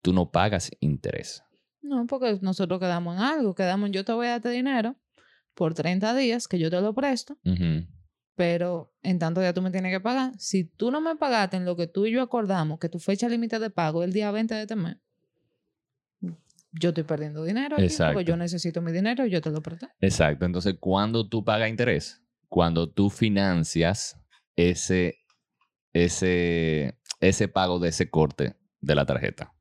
tú 0.00 0.12
no 0.12 0.30
pagas 0.30 0.70
interés. 0.80 1.42
No, 1.82 2.06
porque 2.06 2.38
nosotros 2.40 2.78
quedamos 2.78 3.16
en 3.16 3.22
algo. 3.22 3.54
Quedamos 3.54 3.90
yo 3.90 4.04
te 4.04 4.12
voy 4.12 4.28
a 4.28 4.30
darte 4.30 4.50
dinero 4.50 4.96
por 5.54 5.74
30 5.74 6.14
días 6.14 6.48
que 6.48 6.58
yo 6.58 6.70
te 6.70 6.80
lo 6.80 6.94
presto, 6.94 7.38
pero 8.34 8.92
en 9.02 9.18
tanto 9.18 9.40
ya 9.40 9.52
tú 9.52 9.62
me 9.62 9.70
tienes 9.70 9.92
que 9.92 10.00
pagar. 10.00 10.32
Si 10.38 10.64
tú 10.64 10.90
no 10.90 11.00
me 11.00 11.16
pagaste 11.16 11.56
en 11.56 11.64
lo 11.64 11.76
que 11.76 11.86
tú 11.86 12.06
y 12.06 12.12
yo 12.12 12.22
acordamos, 12.22 12.78
que 12.78 12.88
tu 12.88 12.98
fecha 12.98 13.28
límite 13.28 13.58
de 13.58 13.70
pago 13.70 14.02
es 14.02 14.08
el 14.08 14.12
día 14.12 14.30
20 14.30 14.54
de 14.54 14.62
este 14.62 14.76
mes, 14.76 14.96
yo 16.72 16.88
estoy 16.88 17.04
perdiendo 17.04 17.44
dinero. 17.44 17.76
aquí 17.76 17.84
Exacto. 17.84 18.14
Porque 18.14 18.28
yo 18.28 18.36
necesito 18.36 18.82
mi 18.82 18.92
dinero 18.92 19.24
y 19.26 19.30
yo 19.30 19.40
te 19.40 19.50
lo 19.50 19.62
presté. 19.62 19.88
Exacto. 20.00 20.44
Entonces, 20.44 20.74
¿cuándo 20.80 21.28
tú 21.28 21.44
pagas 21.44 21.68
interés? 21.68 22.22
Cuando 22.48 22.90
tú 22.90 23.10
financias 23.10 24.20
ese, 24.56 25.18
ese, 25.92 26.98
ese 27.20 27.48
pago 27.48 27.78
de 27.78 27.90
ese 27.90 28.10
corte 28.10 28.56
de 28.80 28.94
la 28.94 29.06
tarjeta. 29.06 29.53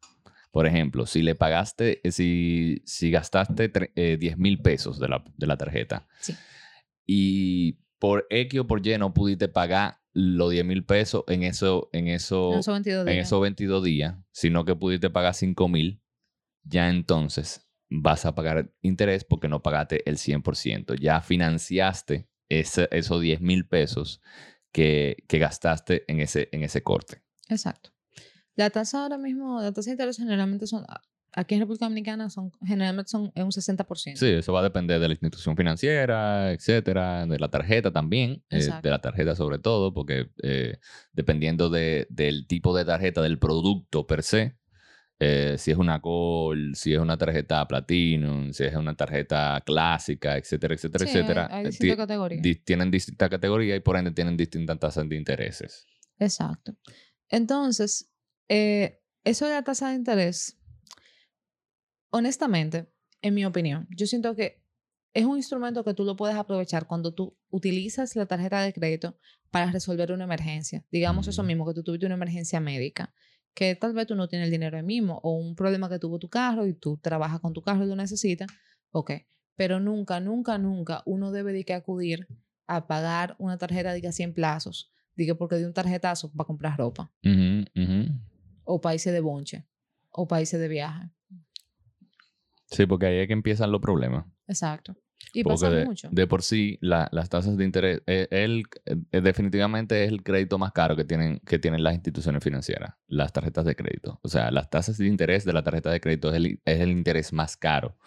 Por 0.54 0.68
ejemplo, 0.68 1.06
si 1.08 1.24
le 1.24 1.34
pagaste, 1.34 2.00
eh, 2.08 2.12
si, 2.12 2.84
si 2.86 3.10
gastaste 3.10 3.72
eh, 3.96 4.18
10 4.18 4.38
mil 4.38 4.62
pesos 4.62 5.00
de 5.00 5.08
la, 5.10 5.24
de 5.36 5.48
la 5.48 5.58
tarjeta 5.58 6.08
Sí. 6.20 6.34
y 7.06 7.74
por 8.00 8.28
X 8.30 8.60
o 8.60 8.68
por 8.68 8.86
Y 8.86 8.98
no 9.00 9.14
pudiste 9.14 9.48
pagar 9.48 9.98
los 10.14 10.52
10 10.52 10.64
mil 10.64 10.86
pesos 10.86 11.24
en, 11.28 11.42
eso, 11.44 11.90
en, 11.92 12.08
eso, 12.08 12.54
En 12.54 12.60
esos 12.60 12.74
22 12.76 13.08
en 13.08 13.14
días. 13.14 13.28
esos 13.28 13.42
22 13.42 13.84
días, 13.84 14.16
sino 14.32 14.64
que 14.64 14.76
pudiste 14.76 15.10
pagar 15.10 15.34
5 15.34 15.68
mil, 15.68 16.02
ya 16.64 16.90
entonces 16.90 17.68
vas 17.90 18.26
a 18.26 18.36
pagar 18.36 18.72
interés 18.82 19.24
porque 19.24 19.48
no 19.48 19.62
pagaste 19.64 20.08
el 20.08 20.18
100%. 20.18 20.94
Ya 21.00 21.20
financiaste 21.22 22.28
ese- 22.50 22.90
esos 22.92 23.22
10 23.22 23.42
mil 23.42 23.66
pesos 23.68 24.22
que, 24.72 25.24
que 25.28 25.40
gastaste 25.40 26.04
en 26.08 26.20
ese, 26.20 26.50
en 26.52 26.62
ese 26.64 26.84
corte. 26.84 27.24
Exacto. 27.50 27.90
La 28.56 28.70
tasa 28.70 29.04
ahora 29.04 29.18
mismo, 29.18 29.62
la 29.62 29.72
tasa 29.72 29.90
de 29.90 29.94
interés 29.94 30.18
generalmente 30.18 30.68
son, 30.68 30.86
aquí 31.32 31.56
en 31.56 31.62
República 31.62 31.86
Dominicana 31.86 32.30
son, 32.30 32.52
generalmente 32.64 33.10
son 33.10 33.32
un 33.36 33.52
60%. 33.52 34.20
Sí, 34.20 34.28
eso 34.28 34.54
va 34.54 34.60
a 34.60 34.64
depender 34.64 35.00
de 35.00 35.08
la 35.08 35.14
institución 35.14 35.58
financiera, 35.58 36.52
etcétera, 36.52 37.26
de 37.26 37.40
la 37.40 37.50
tarjeta 37.50 37.92
también, 37.92 38.44
eh, 38.52 38.70
de 38.82 38.90
la 38.90 39.02
tarjeta 39.02 39.36
sobre 39.36 39.58
todo, 39.60 39.94
porque 39.94 40.30
eh, 40.44 40.78
dependiendo 41.14 41.70
de- 41.70 42.06
del 42.10 42.46
tipo 42.48 42.76
de 42.78 42.86
tarjeta, 42.86 43.22
del 43.22 43.40
producto 43.40 44.06
per 44.06 44.22
se, 44.22 44.56
eh, 45.20 45.56
si 45.58 45.72
es 45.72 45.78
una 45.78 46.00
Gold, 46.00 46.76
si 46.76 46.94
es 46.94 47.00
una 47.00 47.18
tarjeta 47.18 47.66
Platinum, 47.68 48.52
si 48.52 48.66
es 48.66 48.76
una 48.76 48.96
tarjeta 48.96 49.62
clásica, 49.66 50.38
etcétera, 50.38 50.74
etcétera, 50.76 51.06
Sí, 51.06 51.12
etcétera, 51.18 51.48
Hay 51.52 51.66
distintas 51.68 51.96
ti- 51.96 52.02
categorías. 52.02 52.42
di- 52.44 52.56
tienen 52.56 52.92
distintas 52.92 53.30
categorías 53.30 53.78
y 53.78 53.80
por 53.80 53.96
ende 53.98 54.12
tienen 54.12 54.36
distintas 54.38 54.78
tasas 54.80 55.08
de 55.10 55.16
intereses. 55.16 55.86
Exacto. 56.20 56.76
Entonces, 57.30 58.10
eh, 58.50 59.02
eso 59.24 59.46
de 59.46 59.54
la 59.54 59.64
tasa 59.64 59.90
de 59.90 59.96
interés, 59.96 60.58
honestamente, 62.10 62.92
en 63.22 63.34
mi 63.34 63.46
opinión, 63.46 63.88
yo 63.96 64.06
siento 64.06 64.36
que 64.36 64.62
es 65.14 65.26
un 65.26 65.38
instrumento 65.38 65.84
que 65.84 65.94
tú 65.94 66.04
lo 66.04 66.16
puedes 66.16 66.36
aprovechar 66.36 66.88
cuando 66.88 67.14
tú 67.14 67.38
utilizas 67.50 68.16
la 68.16 68.26
tarjeta 68.26 68.62
de 68.62 68.74
crédito 68.74 69.18
para 69.52 69.72
resolver 69.72 70.12
una 70.12 70.24
emergencia. 70.24 70.84
Digamos 70.92 71.28
eso 71.28 71.42
Ujú. 71.42 71.48
mismo, 71.48 71.68
que 71.68 71.74
tú 71.74 71.84
tuviste 71.84 72.06
una 72.08 72.16
emergencia 72.16 72.60
médica, 72.60 73.14
que 73.54 73.76
tal 73.76 73.94
vez 73.94 74.08
tú 74.08 74.16
no 74.16 74.28
tienes 74.28 74.48
el 74.48 74.52
dinero 74.52 74.78
ahí 74.78 74.84
mismo, 74.84 75.20
o 75.24 75.34
un 75.34 75.56
problema 75.56 75.90
que 75.90 76.00
tuvo 76.00 76.18
tu 76.18 76.30
carro 76.30 76.66
y 76.66 76.74
tú 76.74 76.98
trabajas 76.98 77.40
con 77.40 77.54
tu 77.54 77.62
carro 77.62 77.86
y 77.86 77.88
lo 77.88 77.96
necesitas, 77.96 78.50
ok. 78.92 79.12
Pero 79.56 79.80
nunca, 79.80 80.20
nunca, 80.20 80.58
nunca 80.58 81.04
uno 81.06 81.32
debe 81.32 81.54
de 81.54 81.64
que 81.64 81.76
acudir 81.76 82.28
a 82.66 82.88
pagar 82.88 83.36
una 83.38 83.58
tarjeta 83.60 83.94
de 83.94 84.12
100 84.12 84.34
plazos, 84.34 84.92
diga 85.16 85.36
porque 85.36 85.58
de 85.58 85.68
un 85.68 85.74
tarjetazo 85.74 86.32
para 86.32 86.48
comprar 86.48 86.78
ropa, 86.78 87.12
Ujú, 87.24 87.66
ujú. 87.76 88.33
O 88.66 88.82
países 88.82 89.14
de 89.14 89.20
bonche, 89.20 89.66
o 90.12 90.28
países 90.28 90.60
de 90.60 90.68
viaje. 90.68 91.10
Sí, 92.66 92.86
porque 92.86 93.06
ahí 93.08 93.18
es 93.20 93.28
que 93.28 93.34
empiezan 93.34 93.72
los 93.72 93.82
problemas. 93.82 94.26
Exacto. 94.48 94.96
Y 95.34 95.42
Porque 95.44 95.54
pasa 95.54 95.70
de, 95.72 95.86
mucho. 95.86 96.10
de 96.12 96.28
por 96.28 96.44
sí, 96.44 96.78
la- 96.82 97.08
las 97.12 97.30
tasas 97.30 97.56
de 97.58 97.64
interés, 97.64 98.02
eh, 98.08 98.28
el, 98.30 98.66
eh, 98.86 99.22
definitivamente 99.22 100.04
es 100.04 100.12
el 100.12 100.22
crédito 100.22 100.58
más 100.60 100.74
caro 100.74 100.96
que 100.98 101.06
tienen, 101.06 101.40
que 101.46 101.58
tienen 101.60 101.82
las 101.82 101.94
instituciones 101.96 102.44
financieras, 102.44 102.96
las 103.08 103.32
tarjetas 103.32 103.64
de 103.66 103.76
crédito. 103.76 104.20
O 104.22 104.28
sea, 104.28 104.52
las 104.52 104.70
tasas 104.70 104.98
de 104.98 105.08
interés 105.08 105.46
de 105.46 105.54
la 105.54 105.64
tarjeta 105.64 105.90
de 105.92 106.02
crédito 106.02 106.30
es 106.30 106.36
el, 106.36 106.60
es 106.66 106.80
el 106.82 106.90
interés 106.92 107.32
más 107.32 107.56
caro, 107.56 107.98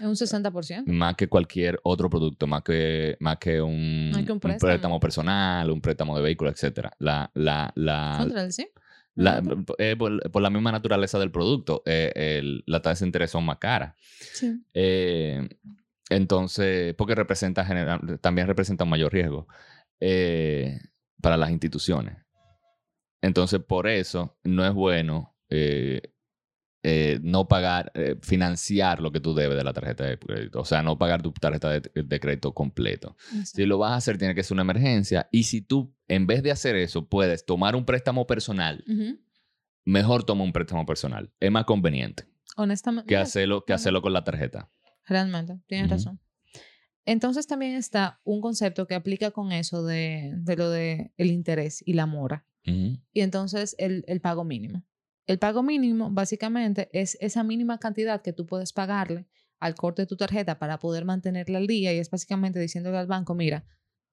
Es 0.00 0.06
un 0.06 0.16
60%. 0.16 0.82
más 0.86 1.14
que 1.14 1.28
cualquier 1.28 1.78
otro 1.84 2.10
producto, 2.10 2.46
más 2.48 2.62
que, 2.62 3.16
más 3.20 3.38
que, 3.38 3.62
un, 3.62 4.10
Más 4.10 4.24
que 4.24 4.32
un 4.32 4.40
préstamo 4.40 4.98
personal, 5.00 5.70
un 5.70 5.80
préstamo 5.80 6.16
de 6.16 6.22
vehículo, 6.22 6.50
etc. 6.50 6.88
La, 6.98 7.30
la, 7.34 7.72
la, 7.76 8.16
Contra 8.18 8.42
el 8.42 8.52
sí. 8.52 8.66
La- 9.14 9.42
eh, 9.78 9.96
por, 9.96 10.30
por 10.30 10.42
la 10.42 10.50
misma 10.50 10.72
naturaleza 10.72 11.18
del 11.18 11.30
producto, 11.30 11.82
eh, 11.86 12.12
el- 12.14 12.64
las 12.66 12.82
tasas 12.82 13.00
de 13.00 13.06
interés 13.06 13.30
son 13.30 13.44
más 13.44 13.58
caras. 13.58 13.94
Sí. 14.32 14.60
Eh, 14.74 15.48
entonces, 16.10 16.94
porque 16.94 17.14
representa 17.14 17.64
general, 17.64 18.18
también 18.20 18.46
representa 18.46 18.84
un 18.84 18.90
mayor 18.90 19.12
riesgo 19.12 19.48
eh, 20.00 20.78
para 21.20 21.36
las 21.36 21.50
instituciones. 21.50 22.16
Entonces, 23.22 23.60
por 23.66 23.88
eso 23.88 24.36
no 24.44 24.66
es 24.66 24.72
bueno 24.74 25.34
eh, 26.86 27.18
no 27.22 27.48
pagar, 27.48 27.90
eh, 27.94 28.16
financiar 28.20 29.00
lo 29.00 29.10
que 29.10 29.18
tú 29.18 29.34
debes 29.34 29.56
de 29.56 29.64
la 29.64 29.72
tarjeta 29.72 30.04
de 30.04 30.18
crédito. 30.18 30.60
O 30.60 30.64
sea, 30.66 30.82
no 30.82 30.98
pagar 30.98 31.22
tu 31.22 31.32
tarjeta 31.32 31.70
de, 31.70 31.80
de 31.80 32.20
crédito 32.20 32.52
completo. 32.52 33.16
Si 33.44 33.64
lo 33.64 33.78
vas 33.78 33.92
a 33.92 33.96
hacer, 33.96 34.18
tiene 34.18 34.34
que 34.34 34.42
ser 34.42 34.54
una 34.54 34.62
emergencia. 34.62 35.26
Y 35.32 35.44
si 35.44 35.62
tú, 35.62 35.94
en 36.08 36.26
vez 36.26 36.42
de 36.42 36.50
hacer 36.50 36.76
eso, 36.76 37.08
puedes 37.08 37.46
tomar 37.46 37.74
un 37.74 37.86
préstamo 37.86 38.26
personal, 38.26 38.84
mejor 39.86 40.24
toma 40.24 40.44
un 40.44 40.52
préstamo 40.52 40.84
personal. 40.84 41.32
Es 41.40 41.50
más 41.50 41.64
conveniente 41.64 42.26
Honestamente. 42.56 43.08
que 43.08 43.16
hacerlo, 43.16 43.64
que 43.64 43.72
hacerlo 43.72 44.02
con 44.02 44.12
la 44.12 44.22
tarjeta. 44.22 44.70
Realmente, 45.06 45.58
tienes 45.66 45.90
razón. 45.90 46.20
Entonces 47.06 47.46
también 47.46 47.76
está 47.76 48.20
un 48.24 48.42
concepto 48.42 48.86
que 48.86 48.94
aplica 48.94 49.30
con 49.30 49.52
eso 49.52 49.84
de, 49.84 50.34
de 50.36 50.56
lo 50.56 50.68
de 50.68 51.12
el 51.16 51.30
interés 51.30 51.82
y 51.86 51.94
la 51.94 52.04
mora. 52.04 52.46
Y 52.66 53.20
entonces 53.20 53.74
el, 53.78 54.04
el 54.06 54.20
pago 54.20 54.44
mínimo. 54.44 54.84
El 55.26 55.38
pago 55.38 55.62
mínimo 55.62 56.10
básicamente 56.10 56.88
es 56.92 57.16
esa 57.20 57.42
mínima 57.42 57.78
cantidad 57.78 58.20
que 58.22 58.32
tú 58.32 58.46
puedes 58.46 58.72
pagarle 58.72 59.26
al 59.58 59.74
corte 59.74 60.02
de 60.02 60.06
tu 60.06 60.16
tarjeta 60.16 60.58
para 60.58 60.78
poder 60.78 61.04
mantenerla 61.04 61.58
al 61.58 61.66
día 61.66 61.92
y 61.94 61.98
es 61.98 62.10
básicamente 62.10 62.58
diciéndole 62.58 62.98
al 62.98 63.06
banco, 63.06 63.34
mira, 63.34 63.64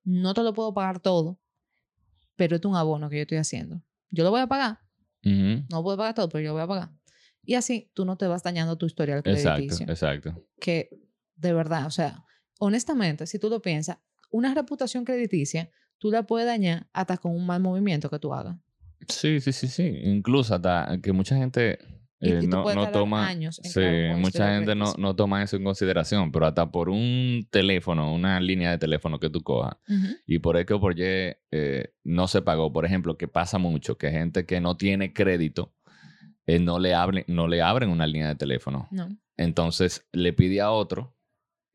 no 0.04 0.34
te 0.34 0.44
lo 0.44 0.54
puedo 0.54 0.74
pagar 0.74 1.00
todo, 1.00 1.40
pero 2.38 2.56
es 2.56 2.66
un 2.66 2.76
abono 2.76 3.10
que 3.10 3.18
yo 3.18 3.22
estoy 3.24 3.38
haciendo. 3.38 3.84
Yo 4.10 4.24
lo 4.24 4.32
voy 4.32 4.42
a 4.42 4.48
pagar, 4.48 4.80
Ujú. 5.26 5.66
no 5.70 5.84
puedo 5.84 5.98
pagar 5.98 6.14
todo, 6.14 6.30
pero 6.30 6.42
yo 6.42 6.48
lo 6.50 6.54
voy 6.54 6.64
a 6.64 6.68
pagar. 6.68 6.92
Y 7.44 7.56
así 7.56 7.92
tú 7.94 8.06
no 8.06 8.18
te 8.18 8.28
vas 8.28 8.44
dañando 8.44 8.78
tu 8.78 8.86
historial 8.86 9.24
crediticio. 9.24 9.86
Exacto, 9.86 10.30
exacto. 10.32 10.48
Que 10.60 10.90
de 11.36 11.54
verdad, 11.54 11.88
o 11.88 11.92
sea, 11.92 12.24
honestamente, 12.60 13.28
si 13.28 13.40
tú 13.40 13.50
lo 13.50 13.62
piensas, 13.62 13.98
una 14.30 14.54
reputación 14.54 15.04
crediticia 15.04 15.70
tú 15.98 16.10
la 16.10 16.24
puedes 16.24 16.48
dañar 16.48 16.88
hasta 16.94 17.18
con 17.18 17.36
un 17.36 17.46
mal 17.46 17.62
movimiento 17.62 18.10
que 18.10 18.20
tú 18.20 18.34
hagas. 18.34 18.58
Sí, 19.08 19.40
sí, 19.40 19.52
sí, 19.52 19.68
sí. 19.68 20.00
Incluso 20.04 20.56
hasta 20.56 21.00
que 21.02 21.12
mucha 21.12 21.36
gente 21.36 21.80
eh, 22.20 22.40
y 22.44 22.48
no, 22.48 22.64
toma. 22.92 23.28
años 23.28 23.60
Sí, 23.64 23.82
mucha 24.16 24.54
gente 24.56 24.76
no, 24.76 24.94
no 24.98 25.16
toma 25.16 25.44
eso 25.44 25.58
en 25.58 25.64
consideración, 25.64 26.32
pero 26.32 26.46
hasta 26.46 26.72
por 26.72 26.90
un 26.90 27.48
teléfono, 27.50 28.14
una 28.14 28.40
línea 28.40 28.72
de 28.72 28.78
teléfono 28.78 29.20
que 29.20 29.30
tú 29.30 29.42
cojas 29.42 29.76
y 30.28 30.40
por 30.40 30.58
X 30.58 30.76
o 30.76 30.80
por 30.80 30.98
Y 30.98 31.04
eh, 31.04 31.94
no 32.04 32.28
se 32.28 32.42
pagó. 32.42 32.72
Por 32.72 32.86
ejemplo, 32.86 33.18
que 33.18 33.28
pasa 33.28 33.58
mucho, 33.58 33.98
que 33.98 34.12
gente 34.12 34.46
que 34.46 34.62
no 34.62 34.78
tiene 34.78 35.14
crédito 35.14 35.74
eh, 36.46 36.60
no, 36.60 36.80
le 36.80 36.94
abren, 36.94 37.26
no 37.28 37.48
le 37.48 37.62
abren 37.62 37.90
una 37.90 38.08
línea 38.08 38.30
de 38.30 38.36
teléfono. 38.36 38.88
No. 38.92 39.10
Entonces 39.38 40.08
le 40.12 40.34
pide 40.34 40.62
a 40.62 40.72
otro 40.72 41.16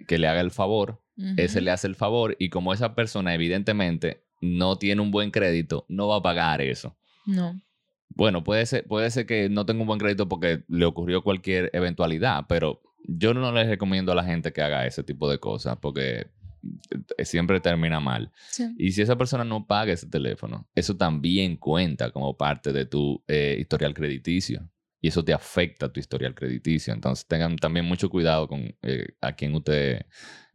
que 0.06 0.18
le 0.18 0.28
haga 0.28 0.40
el 0.40 0.50
favor 0.50 1.02
ese 1.36 1.60
le 1.60 1.70
hace 1.70 1.86
el 1.86 1.94
favor 1.94 2.36
y 2.38 2.50
como 2.50 2.72
esa 2.72 2.94
persona 2.94 3.34
evidentemente 3.34 4.24
no 4.40 4.76
tiene 4.76 5.00
un 5.00 5.10
buen 5.10 5.30
crédito, 5.30 5.86
no 5.88 6.08
va 6.08 6.16
a 6.16 6.22
pagar 6.22 6.60
eso. 6.60 6.96
No. 7.26 7.60
Bueno, 8.08 8.42
puede 8.44 8.64
ser, 8.64 8.86
puede 8.86 9.10
ser 9.10 9.26
que 9.26 9.48
no 9.48 9.66
tenga 9.66 9.82
un 9.82 9.86
buen 9.86 9.98
crédito 9.98 10.28
porque 10.28 10.64
le 10.68 10.84
ocurrió 10.86 11.22
cualquier 11.22 11.70
eventualidad, 11.74 12.46
pero 12.48 12.80
yo 13.06 13.34
no 13.34 13.52
les 13.52 13.68
recomiendo 13.68 14.12
a 14.12 14.14
la 14.14 14.24
gente 14.24 14.52
que 14.52 14.62
haga 14.62 14.86
ese 14.86 15.02
tipo 15.02 15.30
de 15.30 15.38
cosas 15.38 15.76
porque 15.80 16.28
eh, 17.18 17.24
siempre 17.24 17.60
termina 17.60 18.00
mal. 18.00 18.32
Sí. 18.50 18.74
Y 18.78 18.92
si 18.92 19.02
esa 19.02 19.16
persona 19.16 19.44
no 19.44 19.66
paga 19.66 19.92
ese 19.92 20.08
teléfono, 20.08 20.68
eso 20.74 20.96
también 20.96 21.56
cuenta 21.56 22.10
como 22.10 22.36
parte 22.36 22.72
de 22.72 22.86
tu 22.86 23.22
eh, 23.28 23.56
historial 23.60 23.92
crediticio. 23.92 24.70
Y 25.00 25.08
eso 25.08 25.22
te 25.22 25.34
afecta 25.34 25.86
a 25.86 25.92
tu 25.92 26.00
historial 26.00 26.34
crediticio. 26.34 26.94
Entonces 26.94 27.26
tengan 27.26 27.56
también 27.56 27.84
mucho 27.84 28.08
cuidado 28.08 28.48
con 28.48 28.74
eh, 28.82 29.08
a 29.20 29.32
quien 29.34 29.54
usted 29.54 30.06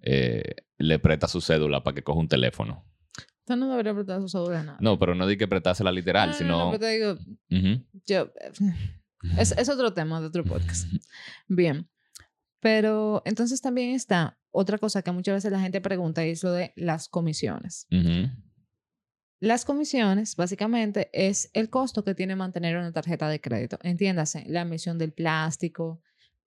eh, 0.02 0.56
le 0.78 1.00
presta 1.00 1.28
su 1.28 1.42
cédula 1.42 1.84
para 1.84 1.96
que 1.96 2.04
coja 2.04 2.20
un 2.20 2.28
teléfono. 2.28 2.84
No 3.56 3.70
debería 3.70 3.94
prestar 3.94 4.22
su 4.22 4.30
cédula 4.30 4.60
a 4.60 4.64
nada. 4.64 4.78
No, 4.82 4.98
pero 5.00 5.16
no 5.16 5.28
di 5.28 5.38
que 5.38 5.48
prestársela 5.48 5.92
literal, 5.92 6.30
No, 6.30 6.34
no, 6.34 6.38
sino... 6.38 6.58
no, 6.58 6.72
pero 6.72 6.80
te 6.80 6.90
digo, 6.92 7.18
yo... 8.06 8.32
Es, 9.38 9.52
es 9.52 9.70
otro 9.70 9.94
tema 9.94 10.20
de 10.20 10.28
otro 10.28 10.44
podcast. 10.44 10.88
Bien. 11.48 11.88
Pero 12.60 13.22
entonces 13.26 13.62
también 13.62 13.92
está 13.92 14.40
otra 14.52 14.78
cosa 14.78 15.02
que 15.02 15.12
muchas 15.12 15.36
veces 15.36 15.52
la 15.52 15.60
gente 15.62 15.82
pregunta 15.82 16.26
y 16.26 16.32
es 16.32 16.44
lo 16.44 16.52
de 16.52 16.74
las 16.76 17.08
comisiones. 17.08 17.88
Las 19.40 19.66
comisiones, 19.66 20.36
básicamente, 20.36 21.10
es 21.14 21.50
el 21.54 21.70
costo 21.70 22.04
que 22.04 22.14
tiene 22.14 22.36
mantener 22.36 22.78
una 22.78 22.92
tarjeta 22.92 23.28
de 23.30 23.42
crédito. 23.42 23.80
Entiéndase, 23.82 24.44
la 24.48 24.62
emisión 24.62 24.98
del 25.00 25.14
plástico, 25.14 26.02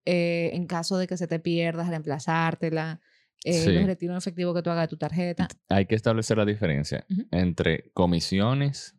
eh, 0.05 0.51
en 0.53 0.67
caso 0.67 0.97
de 0.97 1.07
que 1.07 1.17
se 1.17 1.27
te 1.27 1.39
pierdas, 1.39 1.89
reemplazártela, 1.89 3.01
eh, 3.45 3.53
Sí. 3.53 3.71
los 3.73 3.85
retiros 3.85 4.13
en 4.13 4.17
efectivo 4.17 4.53
que 4.53 4.61
tú 4.61 4.69
hagas 4.69 4.83
de 4.83 4.87
tu 4.89 4.97
tarjeta. 4.97 5.47
Hay 5.69 5.85
que 5.85 5.95
establecer 5.95 6.37
la 6.37 6.45
diferencia 6.45 7.05
entre 7.31 7.91
comisiones 7.93 8.95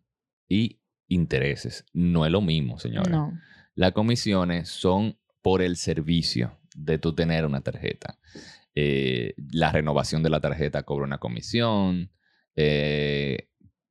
y 0.48 0.80
intereses. 1.08 1.84
No 1.92 2.24
es 2.24 2.32
lo 2.32 2.40
mismo, 2.40 2.78
señores. 2.78 3.10
No. 3.10 3.32
Las 3.74 3.92
comisiones 3.92 4.68
son 4.68 5.18
por 5.42 5.62
el 5.62 5.76
servicio 5.76 6.58
de 6.76 6.98
tú 6.98 7.14
tener 7.14 7.44
una 7.44 7.60
tarjeta. 7.60 8.18
Eh, 8.74 9.34
la 9.52 9.72
renovación 9.72 10.22
de 10.22 10.30
la 10.30 10.40
tarjeta 10.40 10.82
cobra 10.84 11.04
una 11.06 11.18
comisión. 11.18 12.10
Eh, 12.56 13.48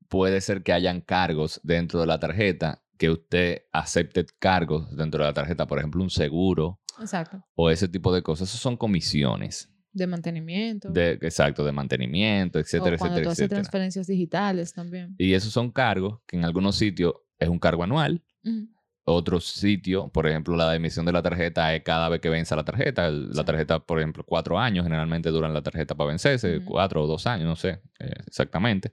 puede 0.10 0.42
ser 0.42 0.64
que 0.64 0.74
hayan 0.74 1.02
cargos 1.02 1.60
dentro 1.64 2.00
de 2.00 2.08
la 2.08 2.20
tarjeta, 2.20 2.84
que 2.98 3.10
usted 3.10 3.64
acepte 3.74 4.26
cargos 4.40 4.96
dentro 4.96 5.24
de 5.24 5.30
la 5.30 5.34
tarjeta, 5.34 5.68
por 5.68 5.80
ejemplo, 5.80 6.02
un 6.02 6.10
seguro 6.10 6.80
Exacto. 7.00 7.44
o 7.56 7.70
ese 7.70 7.88
tipo 7.88 8.14
de 8.14 8.22
cosas. 8.22 8.50
Eso 8.50 8.58
son 8.58 8.78
comisiones. 8.78 9.72
De 9.96 10.08
mantenimiento. 10.08 10.90
De, 10.92 11.12
exacto, 11.22 11.64
de 11.66 11.72
mantenimiento, 11.72 12.60
etcétera, 12.60 12.96
o 12.96 13.00
cuando 13.00 13.16
etcétera, 13.18 13.24
tú 13.24 13.30
haces 13.30 13.40
etcétera. 13.40 13.62
transferencias 13.62 14.08
digitales 14.08 14.74
también. 14.74 15.16
Y 15.18 15.34
esos 15.34 15.54
son 15.54 15.72
cargos 15.72 16.20
que 16.28 16.36
en 16.38 16.44
algunos 16.46 16.76
sitios 16.76 17.14
es 17.40 17.48
un 17.50 17.60
cargo 17.60 17.84
anual. 17.84 18.22
Ujú. 18.44 18.68
Otro 19.08 19.40
sitio, 19.40 20.10
por 20.10 20.28
ejemplo, 20.28 20.56
la 20.58 20.76
emisión 20.76 21.06
de 21.06 21.12
la 21.12 21.22
tarjeta 21.22 21.74
es 21.76 21.84
cada 21.84 22.10
vez 22.10 22.20
que 22.20 22.28
venza 22.30 22.56
la 22.56 22.66
tarjeta. 22.66 23.08
El- 23.08 23.30
La 23.32 23.46
tarjeta, 23.46 23.80
por 23.80 24.00
ejemplo, 24.00 24.24
cuatro 24.26 24.60
años, 24.60 24.84
generalmente 24.84 25.30
duran 25.30 25.54
la 25.54 25.62
tarjeta 25.62 25.96
para 25.96 26.08
vencerse, 26.10 26.62
cuatro 26.66 27.04
o 27.04 27.08
dos 27.08 27.26
años, 27.28 27.48
no 27.48 27.56
sé 27.56 27.80
eh, 28.00 28.12
exactamente. 28.28 28.92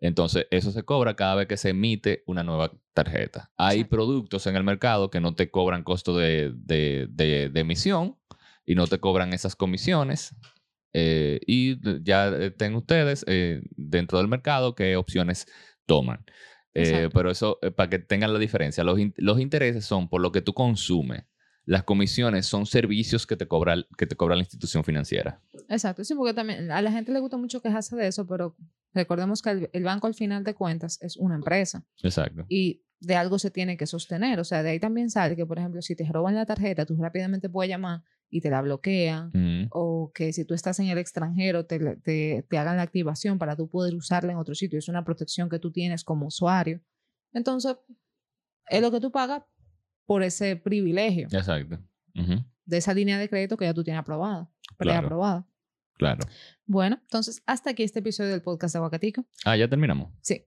Entonces, 0.00 0.46
eso 0.50 0.72
se 0.72 0.82
cobra 0.82 1.14
cada 1.14 1.34
vez 1.34 1.46
que 1.46 1.58
se 1.58 1.68
emite 1.70 2.22
una 2.26 2.42
nueva 2.42 2.72
tarjeta. 2.94 3.50
Hay 3.58 3.80
Exacto. 3.80 3.96
productos 3.96 4.46
en 4.46 4.56
el 4.56 4.64
mercado 4.64 5.10
que 5.10 5.20
no 5.20 5.34
te 5.34 5.50
cobran 5.50 5.84
costo 5.84 6.16
de, 6.16 6.52
de- 6.56 7.06
de- 7.10 7.50
de 7.50 7.60
emisión 7.60 8.16
y 8.70 8.74
no 8.74 8.86
te 8.86 8.98
cobran 8.98 9.32
esas 9.32 9.54
comisiones. 9.56 10.34
eh, 10.92 11.38
y 11.46 11.76
ya 12.04 12.28
eh, 12.28 12.50
ten 12.50 12.74
ustedes 12.74 13.24
eh, 13.28 13.62
dentro 13.76 14.18
del 14.18 14.28
mercado 14.28 14.74
qué 14.74 14.96
opciones 14.96 15.46
toman. 15.86 16.24
Eh, 16.74 17.08
pero 17.12 17.30
eso, 17.30 17.58
eh, 17.62 17.70
para 17.72 17.90
que 17.90 17.98
tengan 17.98 18.32
la 18.32 18.38
diferencia, 18.38 18.84
los, 18.84 18.98
in- 18.98 19.14
los 19.16 19.40
intereses 19.40 19.84
son 19.84 20.08
por 20.08 20.20
lo 20.20 20.30
que 20.30 20.40
tú 20.42 20.52
consumes. 20.54 21.24
Las 21.64 21.82
comisiones 21.84 22.46
son 22.46 22.64
servicios 22.66 23.26
que 23.26 23.36
te 23.36 23.46
cobra, 23.46 23.74
que 23.98 24.06
te 24.06 24.16
cobra 24.16 24.34
la 24.36 24.42
institución 24.42 24.82
financiera. 24.84 25.40
Exacto, 25.68 26.02
sí, 26.04 26.14
porque 26.14 26.34
también 26.34 26.70
a 26.70 26.80
la 26.82 26.90
gente 26.92 27.12
le 27.12 27.20
gusta 27.20 27.36
mucho 27.36 27.60
quejarse 27.60 27.94
de 27.96 28.06
eso, 28.06 28.26
pero 28.26 28.56
recordemos 28.94 29.42
que 29.42 29.50
el, 29.50 29.70
el 29.72 29.82
banco 29.84 30.06
al 30.06 30.14
final 30.14 30.42
de 30.44 30.54
cuentas 30.54 30.98
es 31.02 31.16
una 31.16 31.34
empresa 31.36 31.84
Exacto. 32.02 32.44
y 32.48 32.82
de 33.00 33.14
algo 33.16 33.38
se 33.38 33.50
tiene 33.50 33.76
que 33.76 33.86
sostener. 33.86 34.40
O 34.40 34.44
sea, 34.44 34.62
de 34.62 34.70
ahí 34.70 34.80
también 34.80 35.10
sale 35.10 35.36
que, 35.36 35.46
por 35.46 35.58
ejemplo, 35.58 35.82
si 35.82 35.94
te 35.96 36.04
roban 36.10 36.34
la 36.34 36.46
tarjeta, 36.46 36.84
tú 36.86 36.96
rápidamente 37.00 37.48
puedes 37.48 37.68
llamar 37.68 38.02
y 38.30 38.40
te 38.40 38.50
la 38.50 38.62
bloquean. 38.62 39.28
Ujú. 39.28 39.68
O 39.70 40.12
que 40.14 40.32
si 40.32 40.44
tú 40.44 40.54
estás 40.54 40.78
en 40.80 40.86
el 40.86 40.98
extranjero, 40.98 41.66
te, 41.66 41.78
te, 41.96 42.44
te 42.48 42.58
hagan 42.58 42.76
la 42.76 42.82
activación 42.82 43.38
para 43.38 43.56
tú 43.56 43.68
poder 43.68 43.94
usarla 43.94 44.32
en 44.32 44.38
otro 44.38 44.54
sitio. 44.54 44.78
Es 44.78 44.88
una 44.88 45.04
protección 45.04 45.48
que 45.48 45.58
tú 45.58 45.70
tienes 45.70 46.04
como 46.04 46.26
usuario. 46.26 46.80
Entonces, 47.32 47.76
es 48.68 48.80
lo 48.80 48.90
que 48.90 49.00
tú 49.00 49.10
pagas 49.10 49.42
por 50.06 50.22
ese 50.22 50.56
privilegio 50.56 51.28
Exacto. 51.30 51.78
De 52.64 52.76
esa 52.76 52.94
línea 52.94 53.18
de 53.18 53.28
crédito 53.28 53.56
que 53.56 53.64
ya 53.64 53.74
tú 53.74 53.82
tienes 53.82 54.00
aprobada, 54.00 54.48
preaprobada. 54.76 55.46
Claro. 56.00 56.26
Bueno, 56.64 56.98
entonces 57.02 57.42
hasta 57.46 57.70
aquí 57.70 57.82
este 57.82 57.98
episodio 57.98 58.30
del 58.30 58.40
podcast 58.40 58.72
de 58.74 58.78
Aguacatico. 58.78 59.26
Ah, 59.44 59.54
ya 59.54 59.68
terminamos. 59.68 60.08
Sí. 60.22 60.46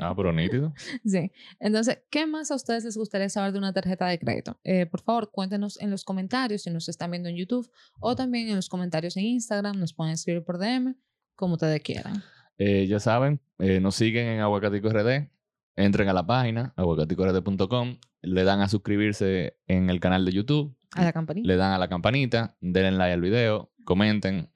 Ah, 0.00 0.12
pero 0.16 0.32
nítido. 0.32 0.74
sí. 1.04 1.30
Entonces, 1.60 1.98
¿qué 2.10 2.26
más 2.26 2.50
a 2.50 2.56
ustedes 2.56 2.84
les 2.84 2.96
gustaría 2.96 3.28
saber 3.28 3.52
de 3.52 3.58
una 3.58 3.72
tarjeta 3.72 4.06
de 4.08 4.18
crédito? 4.18 4.58
Eh, 4.64 4.86
por 4.86 5.02
favor, 5.02 5.30
cuéntenos 5.30 5.80
en 5.80 5.92
los 5.92 6.04
comentarios 6.04 6.62
si 6.62 6.70
nos 6.70 6.88
están 6.88 7.12
viendo 7.12 7.28
en 7.28 7.36
YouTube 7.36 7.70
o 8.00 8.16
también 8.16 8.48
en 8.48 8.56
los 8.56 8.68
comentarios 8.68 9.16
en 9.16 9.24
Instagram. 9.24 9.78
Nos 9.78 9.94
pueden 9.94 10.14
escribir 10.14 10.42
por 10.42 10.58
DM, 10.58 10.96
como 11.36 11.54
ustedes 11.54 11.80
quieran. 11.82 12.24
Eh, 12.58 12.86
ya 12.88 12.98
saben, 12.98 13.40
eh, 13.60 13.78
nos 13.78 13.94
siguen 13.94 14.26
en 14.26 14.40
Aguacatico 14.40 14.88
RD. 14.88 15.30
Entren 15.76 16.08
a 16.08 16.12
la 16.12 16.26
página, 16.26 16.74
aguacaticord.com. 16.76 17.98
Le 18.22 18.44
dan 18.44 18.60
a 18.60 18.68
suscribirse 18.68 19.58
en 19.68 19.90
el 19.90 20.00
canal 20.00 20.24
de 20.24 20.32
YouTube. 20.32 20.76
A 20.92 21.04
la 21.04 21.12
campanita. 21.12 21.46
Le 21.46 21.56
dan 21.56 21.72
a 21.72 21.78
la 21.78 21.88
campanita. 21.88 22.56
Denle 22.60 22.92
like 22.92 23.12
al 23.12 23.20
video. 23.20 23.72
Comenten. 23.84 24.51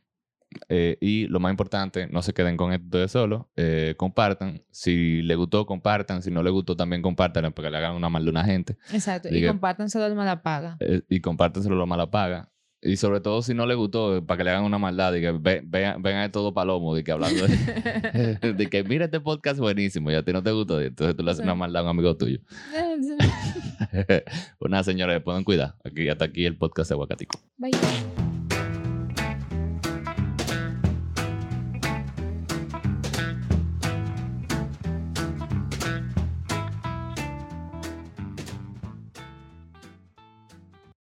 Eh, 0.68 0.96
y 1.00 1.26
lo 1.28 1.40
más 1.40 1.50
importante, 1.50 2.06
no 2.08 2.22
se 2.22 2.32
queden 2.32 2.56
con 2.56 2.72
esto 2.72 2.98
de 2.98 3.08
solo. 3.08 3.50
eh, 3.56 3.94
compartan. 3.96 4.62
Si 4.70 5.22
les 5.22 5.36
gustó, 5.36 5.66
compartan. 5.66 6.22
Si 6.22 6.30
no 6.30 6.42
les 6.42 6.52
gustó, 6.52 6.76
también 6.76 7.02
compartan 7.02 7.52
para 7.52 7.68
que 7.68 7.70
le 7.72 7.76
hagan 7.78 7.94
una 7.94 8.08
mal 8.08 8.24
de 8.24 8.30
una 8.30 8.44
gente. 8.44 8.76
Exacto. 8.92 9.28
Y 9.28 9.32
diga- 9.40 9.48
compártanselo 9.48 10.04
al 10.04 10.14
Malapaga. 10.14 10.76
Eh, 10.80 11.02
y 11.08 11.20
compártenselo 11.20 11.74
lo 11.76 11.86
mala 11.86 12.10
paga. 12.10 12.50
Y 12.82 12.96
sobre 12.98 13.20
todo 13.20 13.42
si 13.42 13.52
no 13.54 13.66
les 13.66 13.76
gustó, 13.76 14.24
para 14.26 14.38
que 14.38 14.44
le 14.44 14.50
hagan 14.50 14.62
una 14.62 14.78
maldad, 14.78 15.12
y 15.14 15.20
que 15.20 15.32
ve- 15.32 15.62
vean, 15.66 16.06
a 16.06 16.30
todo 16.30 16.52
palomo, 16.54 16.94
de 16.94 17.02
que 17.02 17.10
hablando 17.10 17.46
de, 17.46 18.36
de 18.56 18.66
que 18.68 18.84
mira 18.84 19.06
este 19.06 19.18
podcast 19.18 19.58
buenísimo 19.58 20.10
y 20.10 20.14
a 20.14 20.22
ti 20.22 20.32
no 20.32 20.42
te 20.42 20.52
gustó, 20.52 20.80
y 20.80 20.86
entonces 20.86 21.16
tú 21.16 21.24
le 21.24 21.30
haces 21.32 21.42
una 21.42 21.54
maldad 21.54 21.80
a 21.80 21.84
un 21.84 21.90
amigo 21.90 22.16
tuyo. 22.16 22.38
pues 24.58 24.70
nada, 24.70 24.84
señores, 24.84 25.20
pueden 25.22 25.42
cuidar. 25.42 25.74
Aquí, 25.84 26.08
hasta 26.08 26.26
aquí 26.26 26.44
el 26.44 26.56
podcast 26.56 26.90
de 26.90 26.94
Aguacatico. 26.94 27.40
Bye. 27.56 28.25